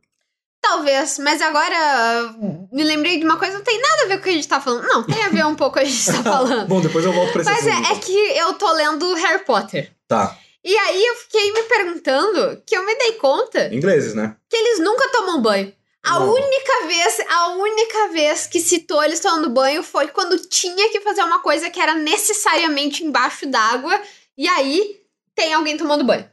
[0.60, 2.36] Talvez, mas agora
[2.74, 4.48] me lembrei de uma coisa, não tem nada a ver com o que a gente
[4.48, 4.88] tá falando.
[4.88, 6.68] Não, tem a ver um pouco com o que a gente tá falando.
[6.68, 8.00] Bom, depois eu volto pra esse Mas é, é então.
[8.00, 9.99] que eu tô lendo Harry Potter.
[10.10, 10.36] Tá.
[10.66, 14.36] E aí eu fiquei me perguntando que eu me dei conta Ingleses, né?
[14.50, 15.72] que eles nunca tomam banho.
[16.04, 16.34] A Não.
[16.34, 21.22] única vez, a única vez que citou eles tomando banho foi quando tinha que fazer
[21.22, 24.02] uma coisa que era necessariamente embaixo d'água.
[24.38, 24.98] E aí
[25.36, 26.28] tem alguém tomando banho.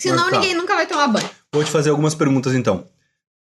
[0.00, 0.40] Senão Mas tá.
[0.40, 1.28] ninguém nunca vai tomar banho.
[1.52, 2.88] Vou te fazer algumas perguntas então.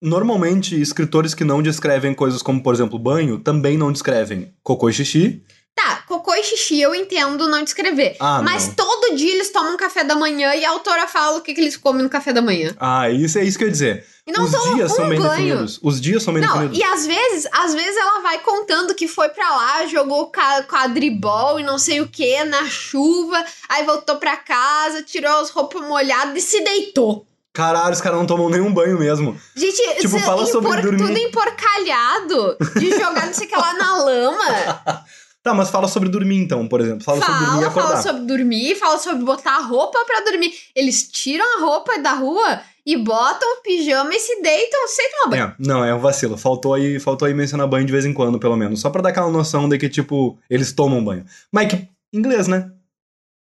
[0.01, 4.93] Normalmente, escritores que não descrevem coisas como, por exemplo, banho, também não descrevem cocô e
[4.93, 5.43] xixi.
[5.77, 8.17] Tá, cocô e xixi eu entendo não descrever.
[8.21, 8.75] Ah, mas não.
[8.75, 11.77] todo dia eles tomam café da manhã e a autora fala o que, que eles
[11.77, 12.75] comem no café da manhã.
[12.79, 14.07] Ah, isso é isso que eu ia dizer.
[14.27, 15.31] E não Os dias um são bem banho.
[15.33, 15.81] definidos.
[15.83, 16.79] Os dias são bem Não, definidos.
[16.79, 20.31] e às vezes, às vezes ela vai contando que foi pra lá, jogou
[20.69, 25.83] quadribol e não sei o que na chuva, aí voltou pra casa, tirou as roupas
[25.83, 27.27] molhadas e se deitou.
[27.53, 29.39] Caralho, os caras não tomam nenhum banho mesmo.
[29.55, 30.99] Gente, Tipo, cê- fala sobre dormir.
[31.07, 34.45] tudo emporcalhado, de jogar não sei o que lá na lama.
[35.45, 37.05] Tá, mas fala sobre dormir então, por exemplo.
[37.05, 37.89] Fala, sobre dormir e Fala, acordar.
[37.91, 40.53] fala sobre dormir, fala sobre botar a roupa pra dormir.
[40.75, 45.29] Eles tiram a roupa da rua e botam o pijama e se deitam sem tomar
[45.31, 45.45] banho.
[45.45, 46.39] É, não, é um vacilo.
[46.39, 48.81] Faltou aí, faltou aí mencionar banho de vez em quando, pelo menos.
[48.81, 51.27] Só pra dar aquela noção de que, tipo, eles tomam banho.
[51.53, 52.71] Mike, inglês, né?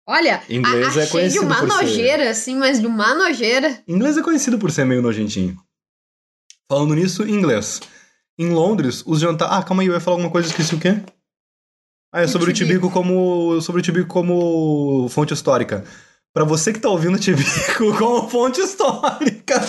[0.09, 3.15] Olha, Inglês a, é achei de conhecido uma por ser- nojeira, assim, mas de uma
[3.15, 3.83] nojeira.
[3.87, 5.57] Inglês é conhecido por ser meio nojentinho.
[6.69, 7.81] Falando nisso, inglês.
[8.39, 9.55] Em Londres, os jantares.
[9.57, 11.03] Ah, calma aí, eu ia falar alguma coisa, esqueci o quê?
[12.13, 12.91] Ah, é sobre o Tibico.
[12.91, 13.61] Como.
[13.63, 15.83] Sobre o Tibico como fonte histórica.
[16.35, 19.61] Pra você que tá ouvindo o Tibico como fonte histórica,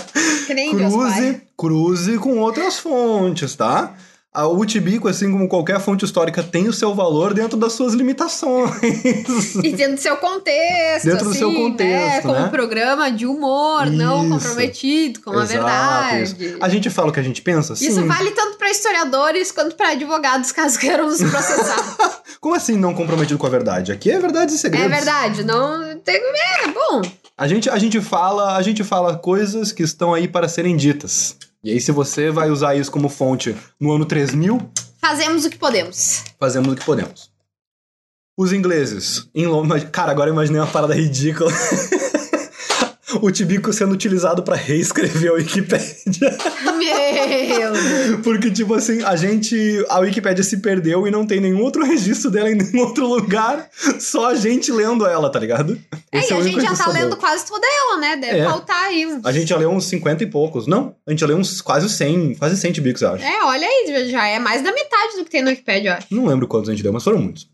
[0.71, 3.95] cruze, cruze com outras fontes, tá?
[4.33, 9.53] A Utibico, assim como qualquer fonte histórica, tem o seu valor dentro das suas limitações.
[9.63, 11.55] E dentro do seu contexto, Dentro do assim, seu né?
[11.55, 12.45] contexto, Como né?
[12.45, 14.33] um programa de humor, não Isso.
[14.33, 16.45] comprometido com a Exato, verdade.
[16.45, 16.57] isso.
[16.61, 17.73] A gente fala o que a gente pensa?
[17.73, 18.07] Isso Sim.
[18.07, 22.21] vale tanto pra historiadores quanto pra advogados, caso queiram nos processar.
[22.41, 23.91] Como assim não comprometido com a verdade?
[23.91, 24.91] Aqui é verdade e segredos.
[24.91, 26.15] é verdade, não tem.
[26.15, 27.01] É bom.
[27.37, 31.35] A gente, a gente fala, a gente fala coisas que estão aí para serem ditas.
[31.63, 34.59] E aí, se você vai usar isso como fonte no ano 3000,
[34.99, 36.23] Fazemos o que podemos.
[36.39, 37.31] fazemos o que podemos.
[38.37, 39.29] Os ingleses.
[39.35, 39.85] Em Londres.
[39.91, 41.51] Cara, agora eu imaginei uma parada ridícula.
[43.21, 46.37] o Tibico sendo utilizado para reescrever a Wikipédia.
[46.77, 48.21] Meu.
[48.23, 49.85] Porque, tipo assim, a gente.
[49.89, 53.67] A Wikipédia se perdeu e não tem nenhum outro registro dela em nenhum outro lugar.
[53.99, 55.79] Só a gente lendo ela, tá ligado?
[56.11, 57.15] É, Esse e o a gente já tá lendo dela.
[57.17, 58.15] quase toda ela, né?
[58.17, 58.45] Deve É.
[58.45, 59.21] faltar aí um.
[59.23, 60.67] A gente já leu uns 50 e poucos.
[60.67, 63.23] Não, a gente já leu uns quase 100, quase 100 Tibicos, eu acho.
[63.23, 66.07] É, olha aí, já é mais da metade do que tem no Wikipedia, eu acho.
[66.11, 67.47] Não lembro quantos a gente deu, mas foram muitos.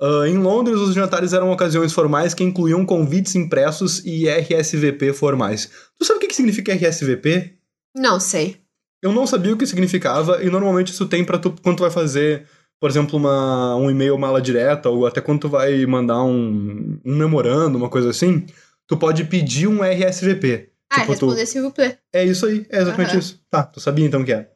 [0.00, 5.70] Ah, em Londres, os jantares eram ocasiões formais que incluíam convites impressos e RSVP formais.
[5.98, 7.54] Tu sabe o que que significa RSVP?
[7.94, 8.56] Não sei.
[9.02, 11.90] Eu não sabia o que significava e normalmente isso tem pra tu quando tu vai
[11.90, 12.46] fazer,
[12.80, 17.16] por exemplo, uma, um e-mail mala direta ou até quando tu vai mandar um, um
[17.16, 18.46] memorando, uma coisa assim,
[18.86, 20.70] tu pode pedir um RSVP.
[20.92, 21.98] Ah, Tipo, tu- responder s'il vous plaît.
[22.12, 23.18] É isso aí, é exatamente Aham.
[23.20, 23.40] isso.
[23.50, 24.50] Tá, tu sabia então que é.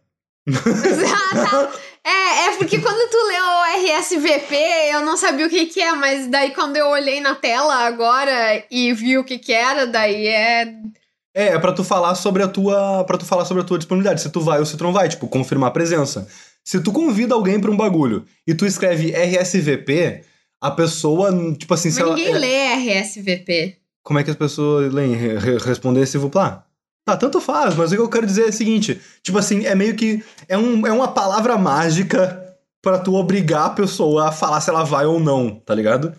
[0.49, 1.73] ah, tá.
[2.45, 4.55] É, é porque quando tu leu o RSVP,
[4.93, 8.65] eu não sabia o que que é, mas daí quando eu olhei na tela agora
[8.71, 10.75] e vi o que que era, daí é...
[11.37, 14.21] É, é pra tu falar sobre a tua, para tu falar sobre a tua disponibilidade,
[14.21, 16.29] se tu vai ou se tu não vai, tipo, confirmar a presença.
[16.65, 20.23] Se tu convida alguém pra um bagulho e tu escreve RSVP,
[20.61, 23.77] a pessoa, tipo assim, Mas se ela, ninguém lê RSVP.
[24.03, 26.64] como é que as pessoas leem Re- re- responder se plá?
[27.07, 29.75] Ah, tanto faz, mas o que eu quero dizer é o seguinte, tipo assim, é
[29.75, 34.61] meio que é, um, é uma palavra mágica pra tu obrigar a pessoa a falar
[34.61, 36.15] se ela vai ou não, tá ligado?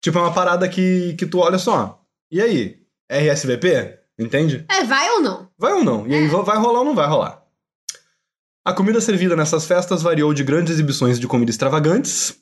[0.00, 2.02] Tipo, é uma parada que, que tu olha só.
[2.30, 2.80] E aí?
[3.10, 3.98] RSVP?
[4.18, 4.64] Entende?
[4.70, 5.48] É, vai ou não?
[5.58, 6.06] Vai ou não?
[6.06, 7.42] E aí, vai rolar ou não vai rolar?
[8.64, 12.36] A comida servida nessas festas variou de grandes exibições de comida extravagantes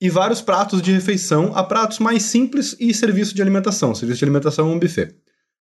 [0.00, 3.94] e vários pratos de refeição a pratos mais simples e serviço de alimentação.
[3.94, 5.14] Serviço de alimentação é um buffet.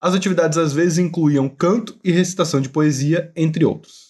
[0.00, 4.08] As atividades às vezes incluíam canto e recitação de poesia, entre outros.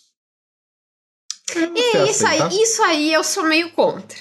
[1.54, 2.48] É E isso aí, tá?
[2.52, 4.18] isso aí eu sou meio contra.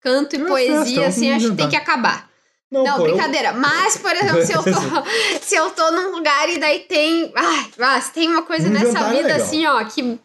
[0.00, 2.30] Canto e É poesia, festa, é assim, acho que tem que acabar.
[2.70, 3.52] Não, Não, pô, eu- brincadeira.
[3.54, 4.70] Mas, por exemplo, se eu, tô,
[5.44, 7.30] se eu tô num lugar e daí tem.
[7.36, 9.36] Ai, se tem uma coisa Um nessa é vida legal.
[9.46, 10.18] assim, ó, que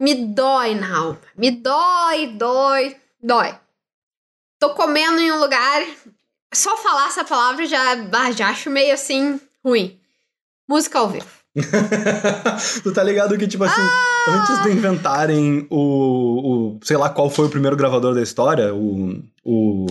[0.00, 1.20] me dói na alma.
[1.36, 3.56] Me dói, dói, dói.
[4.58, 5.86] Tô comendo em um lugar.
[6.54, 7.96] Só falar essa palavra já,
[8.32, 9.98] já acho meio assim ruim.
[10.68, 11.26] Música ao vivo.
[12.82, 14.30] tu tá ligado que, tipo assim, Ah!
[14.30, 16.80] antes de inventarem o, o.
[16.82, 19.22] Sei lá qual foi o primeiro gravador da história, o.
[19.44, 19.86] O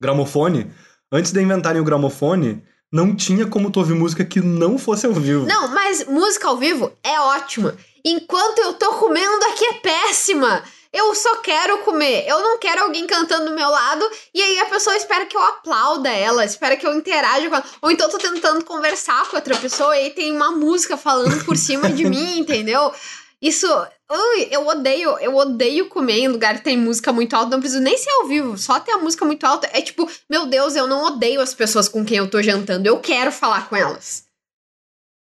[0.00, 0.70] gramofone.
[1.12, 5.12] Antes de inventarem o gramofone, não tinha como tu ouvir música que não fosse ao
[5.12, 5.46] vivo.
[5.46, 7.76] Não, mas música ao vivo é ótima.
[8.04, 10.62] Enquanto eu tô comendo aqui é péssima.
[10.92, 12.24] Eu só quero comer.
[12.26, 15.42] Eu não quero alguém cantando do meu lado e aí a pessoa espera que eu
[15.42, 17.64] aplauda ela, espera que eu interaja com ela.
[17.80, 21.44] Ou então eu tô tentando conversar com outra pessoa e aí tem uma música falando
[21.44, 22.92] por cima de mim, entendeu?
[23.40, 23.66] Isso.
[24.10, 27.50] Ui, eu odeio, eu odeio comer em lugar que tem música muito alta.
[27.50, 29.70] Não preciso nem ser ao vivo, só ter a música muito alta.
[29.72, 32.88] É tipo, meu Deus, eu não odeio as pessoas com quem eu tô jantando.
[32.88, 34.24] Eu quero falar com elas.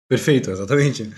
[0.08, 1.12] Perfeito, exatamente.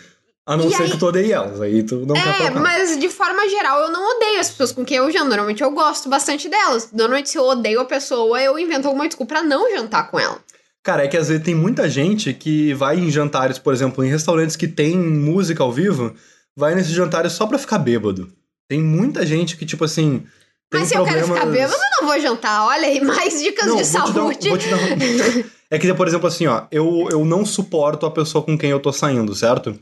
[0.46, 3.00] A não E ser aí- que tu odeie elas, aí tu não quer É, mas
[3.00, 5.28] de forma geral eu não odeio as pessoas com quem eu janto.
[5.30, 6.90] Normalmente eu gosto bastante delas.
[6.92, 10.38] Normalmente se eu odeio a pessoa, eu invento alguma desculpa pra não jantar com ela.
[10.84, 14.10] Cara, é que às vezes tem muita gente que vai em jantares, por exemplo, em
[14.10, 16.14] restaurantes que tem música ao vivo,
[16.58, 18.30] vai nesses jantares só pra ficar bêbado.
[18.68, 20.26] Tem muita gente que, tipo assim.
[20.74, 22.66] Mas se eu quero ficar problemas- bêbado, eu não vou jantar.
[22.66, 24.58] Olha aí, mais dicas Não, de vou te dar saúde.
[24.58, 28.58] te dar É que, por exemplo, assim, ó, eu, eu não suporto a pessoa com
[28.58, 29.80] quem eu tô saindo, certo?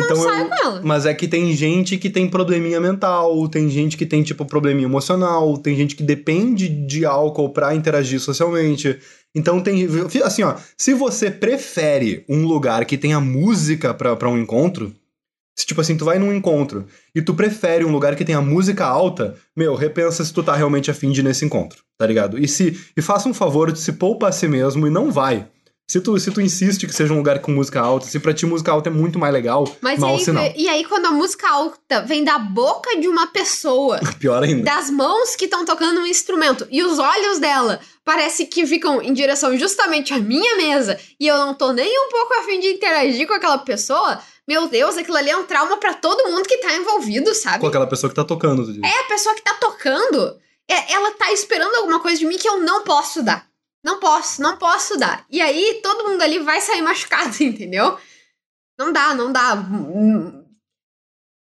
[0.00, 0.80] Mas então não saio eu- com ela.
[0.84, 4.86] Mas é que tem gente que tem probleminha mental, tem gente que tem, tipo, probleminha
[4.86, 8.98] emocional, tem gente que depende de álcool pra interagir socialmente.
[9.34, 9.86] Então tem.
[10.24, 14.92] Assim, ó, se você prefere um lugar que tenha música pra, pra um encontro,
[15.56, 18.84] se tipo assim, tu vai num encontro e tu prefere um lugar que tenha música
[18.86, 22.38] alta, meu, repensa se tu tá realmente afim de ir nesse encontro, tá ligado?
[22.38, 25.46] E se e faça um favor de se poupa a si mesmo e não vai.
[25.90, 28.46] Se tu, se tu insiste que seja um lugar com música alta, se pra ti
[28.46, 30.52] música alta é muito mais legal, Mas mau aí, sinal.
[30.56, 34.62] e aí, quando a música alta vem da boca de uma pessoa, Pior ainda.
[34.62, 39.12] das mãos que estão tocando um instrumento e os olhos dela parece que ficam em
[39.12, 43.26] direção justamente à minha mesa e eu não tô nem um pouco afim de interagir
[43.26, 46.72] com aquela pessoa, meu Deus, aquilo ali é um trauma pra todo mundo que tá
[46.72, 47.58] envolvido, sabe?
[47.58, 48.80] Com aquela pessoa que tá tocando, tu diz.
[48.84, 50.36] É a pessoa que tá tocando,
[50.70, 53.49] é- ela tá esperando alguma coisa de mim que eu não posso dar.
[53.82, 55.24] Não posso, não posso dar.
[55.30, 57.98] E aí todo mundo ali vai sair machucado, entendeu?
[58.78, 59.56] Não dá, não dá.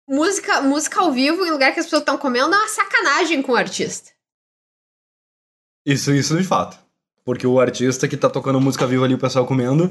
[0.08, 3.52] Música, música ao vivo em lugar que as pessoas estão comendo é uma sacanagem com
[3.52, 4.10] o artista.
[5.84, 6.78] Isso, isso de fato.
[7.24, 9.90] Porque o artista que tá tocando música viva ali, o pessoal comendo,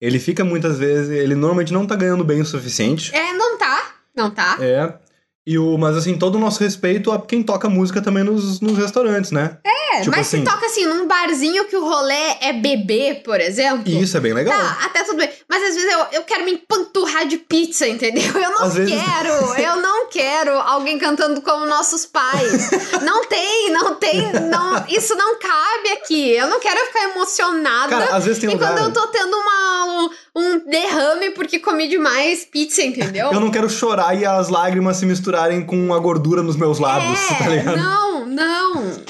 [0.00, 1.10] ele fica muitas vezes.
[1.10, 3.14] Ele normalmente não tá ganhando bem o suficiente.
[3.14, 4.58] É, não tá, não tá.
[4.60, 4.98] É.
[5.44, 8.78] E o, mas assim, todo o nosso respeito a quem toca música também nos, nos
[8.78, 9.58] restaurantes, né?
[9.64, 13.40] É, tipo mas assim- se toca assim num barzinho que o rolê é beber, por
[13.40, 13.88] exemplo.
[13.92, 14.56] Isso é bem legal.
[14.56, 15.28] Tá, até tudo bem.
[15.48, 18.22] Mas às vezes eu, eu quero me empanturrar de pizza, entendeu?
[18.40, 22.70] Eu não Às vezes- quero, eu não quero alguém cantando como nossos pais.
[23.02, 26.30] não tem, não tem, não, isso não cabe aqui.
[26.30, 27.88] Eu não quero ficar emocionada.
[27.90, 28.74] Cara, às vezes tem e lugar.
[28.74, 33.32] quando eu tô tendo uma, um, um derrame porque comi demais pizza, entendeu?
[33.32, 37.18] Eu não quero chorar e as lágrimas se misturarem com a gordura nos meus lábios,
[37.38, 37.76] tá é, ligado?
[37.76, 39.02] não, não.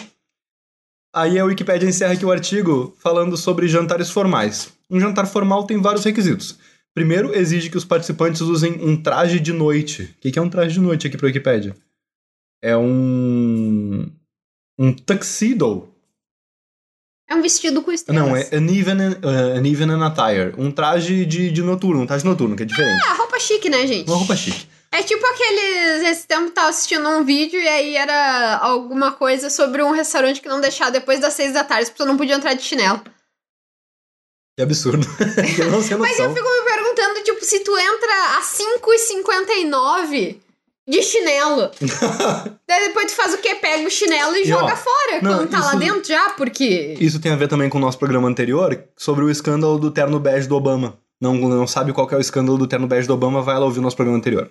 [1.14, 4.73] Aí a Wikipédia encerra aqui o artigo falando sobre jantares formais.
[4.91, 6.59] Um jantar formal tem vários requisitos.
[6.95, 10.03] Primeiro, exige que os participantes usem um traje de noite.
[10.03, 11.75] O que que é um traje de noite aqui pra Wikipédia?
[12.62, 14.11] É um.
[14.79, 15.91] Um tuxedo.
[17.33, 18.22] É um vestido com estrelas.
[18.22, 20.53] Não, é an evening, uh, an evening attire.
[20.59, 23.03] Um traje de, de noturno, um traje noturno, que é diferente.
[23.09, 24.07] Ah, roupa chique, né, gente?
[24.07, 24.68] Uma roupa chique.
[24.91, 26.11] É tipo aqueles.
[26.11, 30.49] Esse tempo tava assistindo um vídeo e aí era alguma coisa sobre um restaurante que
[30.49, 33.01] não deixava depois das seis da tarde, as pessoas não podiam entrar de chinelo.
[34.55, 35.07] Que absurdo.
[35.59, 40.37] eu não sei Mas eu fico me perguntando, tipo, se tu entra às 5h59
[40.89, 41.70] de chinelo.
[42.68, 43.55] daí depois tu faz o quê?
[43.57, 46.30] Pega o chinelo e, E, joga ó, fora não, quando tá lá isso- dentro já,
[46.30, 46.97] porque.
[47.01, 50.18] Isso tem a ver também com o nosso programa anterior, sobre o escândalo do terno
[50.18, 50.99] bege do Obama.
[51.20, 53.78] Não, não sabe qual é o escândalo do terno bege do Obama, vai lá ouvir
[53.78, 54.51] o nosso programa anterior.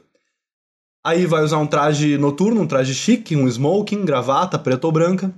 [1.03, 5.33] Aí vai usar um traje noturno, um traje chique, um smoking, gravata, preta ou branca.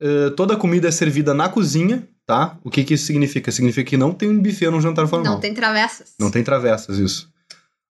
[0.00, 2.56] Eh, toda a comida é servida na cozinha, tá?
[2.62, 3.50] O que, que isso significa?
[3.50, 5.34] Significa que não tem um buffet no jantar formal.
[5.34, 6.14] Não tem travessas.
[6.18, 7.28] Não tem travessas, isso.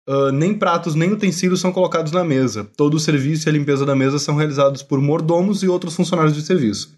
[0.09, 2.67] Ah, nem pratos, nem utensílios são colocados na mesa.
[2.75, 6.33] Todo o serviço e a limpeza da mesa são realizados por mordomos e outros funcionários
[6.35, 6.97] de serviço.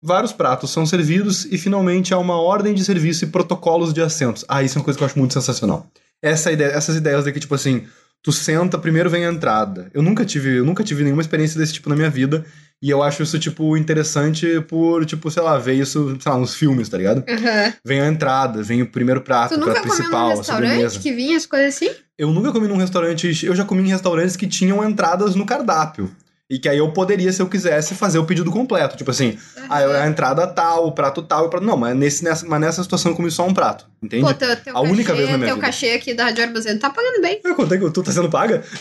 [0.00, 4.44] Vários pratos são servidos e, finalmente, há uma ordem de serviço e protocolos de assentos.
[4.48, 5.90] Ah, isso é uma coisa que eu acho muito sensacional.
[6.22, 7.84] Essa ideia, essas ideias de que, tipo assim,
[8.22, 9.90] Tu senta, primeiro vem a entrada.
[9.94, 12.44] Eu nunca tive, eu nunca tive nenhuma experiência desse tipo na minha vida.
[12.82, 16.54] E eu acho isso, tipo, interessante por, tipo, sei lá, ver isso, sei lá, nos
[16.54, 17.24] filmes, tá ligado?
[17.28, 17.72] Aham.
[17.84, 20.36] Vem a entrada, vem o primeiro prato, Tu o nunca prato comeu principal, num a
[20.36, 21.00] restaurante sobremesa.
[21.00, 21.90] que vinha as coisas assim?
[22.18, 23.46] Eu nunca comi num restaurante.
[23.46, 26.10] Eu já comi em restaurantes que tinham entradas no cardápio.
[26.50, 28.96] E que aí eu poderia, se eu quisesse, fazer o pedido completo.
[28.96, 29.38] Tipo assim,
[29.68, 31.64] ah, a entrada tal, o prato tal, o prato.
[31.64, 33.86] Não, mas, nesse, nessa, mas nessa situação eu comi só um prato.
[34.02, 34.24] Entende?
[34.24, 35.66] Pô, teu, teu A única cachê, vez na minha teu vida.
[35.66, 37.40] cachê aqui da Rádio Armazém tá pagando bem.
[37.44, 38.64] Eu contei que tu tá sendo paga?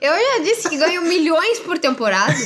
[0.00, 2.32] Eu já disse que ganho milhões por temporada.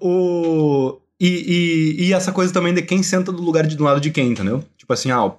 [0.00, 1.00] O.
[1.18, 4.10] E, e, e essa coisa também de quem senta do lugar de do lado de
[4.10, 4.64] quem, entendeu?
[4.86, 5.32] Tipo assim, ah,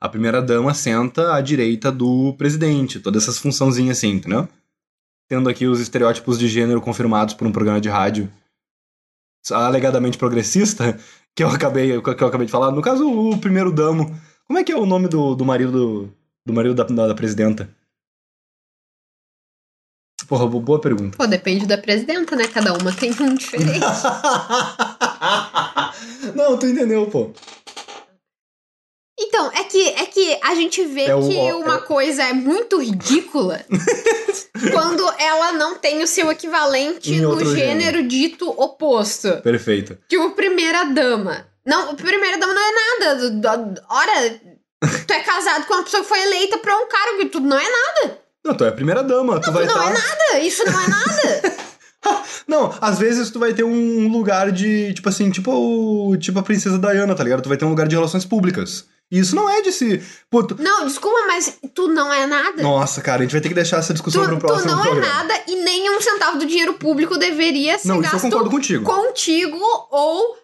[0.00, 4.48] a primeira dama senta à direita do presidente, todas essas funçãozinhas assim, entendeu?
[5.28, 8.30] Tendo aqui os estereótipos de gênero confirmados por um programa de rádio
[9.50, 10.96] alegadamente progressista,
[11.34, 12.70] que eu acabei, que eu acabei de falar.
[12.70, 14.16] No caso, o primeiro damo.
[14.46, 16.12] Como é que é o nome do, do marido do,
[16.46, 17.68] do marido da, da, da presidenta?
[20.28, 21.16] Porra, bo- boa pergunta.
[21.18, 22.46] Pô, depende da presidenta, né?
[22.46, 23.80] Cada uma tem um diferente.
[26.36, 27.32] Não, tu entendeu, pô.
[29.18, 32.22] Então, é que, é que a gente vê É o- que é uma o- coisa
[32.24, 33.64] é muito ridícula
[34.72, 39.30] quando ela não tem o seu equivalente Em no outro gênero, dito oposto.
[39.42, 39.96] Perfeito.
[40.08, 41.46] Tipo, primeira dama.
[41.64, 43.74] Não, primeira dama não é nada.
[43.88, 44.40] Ora,
[45.06, 47.58] tu é casado com uma pessoa que foi eleita pra um cargo e tudo não
[47.58, 48.18] é nada.
[48.44, 49.90] Não, tu é a primeira dama, tu vai não estar.
[49.90, 50.38] é nada.
[50.40, 51.56] Isso não é nada.
[52.46, 56.42] Não, às vezes tu vai ter um lugar de, tipo assim, tipo, o- tipo a
[56.42, 57.40] princesa Diana, tá ligado?
[57.42, 58.84] Tu vai ter um lugar de relações públicas.
[59.10, 60.02] E isso não é de se.
[60.30, 62.62] Pô, tu- não, desculpa, mas tu não é nada.
[62.62, 64.80] Nossa, cara, a gente vai ter que deixar essa discussão Tu, pro tu próximo não
[64.80, 65.14] é programa.
[65.14, 68.50] nada e nem um centavo do dinheiro público deveria ser Não, isso eu gasto concordo
[68.50, 68.84] contigo.
[68.84, 69.58] contigo
[69.90, 70.36] ou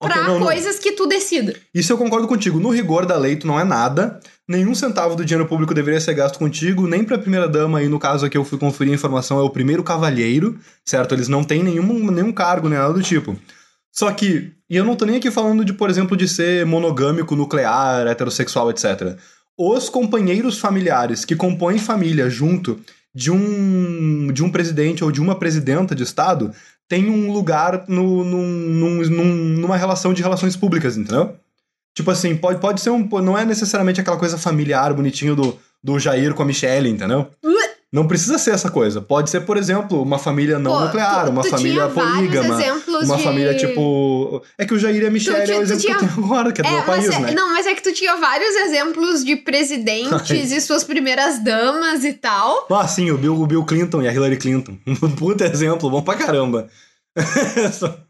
[0.00, 0.46] Ok, pra não, não.
[0.46, 1.56] coisas que tu decida.
[1.74, 2.60] Isso eu concordo contigo.
[2.60, 4.20] No rigor da lei, tu não é nada.
[4.46, 7.98] Nenhum centavo do dinheiro público deveria ser gasto contigo, nem pra primeira dama, aí no
[7.98, 11.14] caso aqui eu fui conferir a informação, é o primeiro cavalheiro, certo?
[11.14, 13.36] Eles não têm nenhum, nenhum cargo, nem nada do tipo.
[13.96, 17.34] Só que, e eu não tô nem aqui falando de, por exemplo, de ser monogâmico,
[17.34, 19.16] nuclear, heterossexual, etc.
[19.56, 22.78] Os companheiros familiares que compõem família junto
[23.14, 26.52] de um, de um presidente ou de uma presidenta de Estado
[26.86, 29.24] têm um lugar no, num- num-
[29.60, 31.34] numa relação de relações públicas, entendeu?
[31.94, 33.08] Tipo assim, pode, pode ser um.
[33.22, 37.30] Não é necessariamente aquela coisa familiar, bonitinho do, do Jair com a Michelle, entendeu?
[37.96, 39.00] Não precisa ser essa coisa.
[39.00, 42.54] Pode ser, por exemplo, uma família não Pô, nuclear, tu- uma tu família tinha polígama.
[43.02, 44.42] Uma de- família tipo.
[44.58, 46.08] É que o Jair e a Michelle tinha- é o tu exemplo que eu tinha-
[46.14, 47.32] tenho agora, que é do É, meu país, é- né?
[47.32, 50.10] não, mas é que tu tinha vários exemplos de presidentes
[50.52, 52.66] e suas primeiras damas e tal.
[52.70, 54.76] Ah, sim, o Bill, o Bill Clinton e a Hillary Clinton.
[54.86, 56.68] Um puta exemplo, bom pra caramba.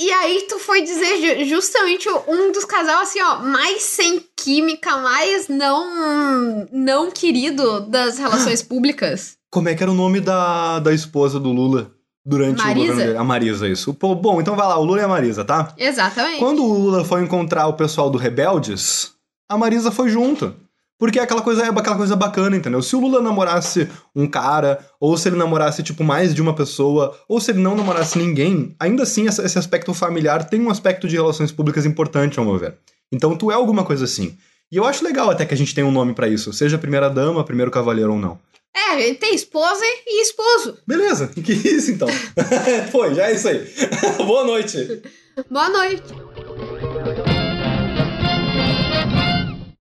[0.00, 4.96] E aí tu foi dizer ju- justamente um dos casal assim, ó, mais sem química,
[4.98, 9.36] mais não não querido das relações públicas.
[9.52, 11.92] Como é que era o nome da, da esposa do Lula
[12.26, 12.86] durante o Marisa?
[12.88, 13.18] governo dele?
[13.18, 13.94] A Marisa, isso.
[13.94, 15.72] Pô, bom, então vai lá, o Lula e a Marisa, tá?
[15.78, 16.40] Exatamente.
[16.40, 19.12] Quando o Lula foi encontrar o pessoal do Rebeldes,
[19.48, 20.56] a Marisa foi junto.
[20.98, 22.80] Porque é aquela coisa, é aquela coisa bacana, entendeu?
[22.80, 27.18] Se o Lula namorasse um cara, ou se ele namorasse, tipo, mais de uma pessoa,
[27.28, 31.16] ou se ele não namorasse ninguém, ainda assim esse aspecto familiar tem um aspecto de
[31.16, 32.76] relações públicas importante, ao meu ver.
[33.12, 34.36] Então tu é alguma coisa assim.
[34.70, 37.10] E eu acho legal até que a gente tenha um nome pra isso, seja primeira
[37.10, 38.38] dama, primeiro cavaleiro ou não.
[38.74, 40.78] É, ele tem esposa e esposo.
[40.86, 42.08] Beleza, que isso então?
[42.90, 43.64] foi, já é isso aí.
[44.18, 45.02] Boa noite.
[45.48, 46.02] Boa noite.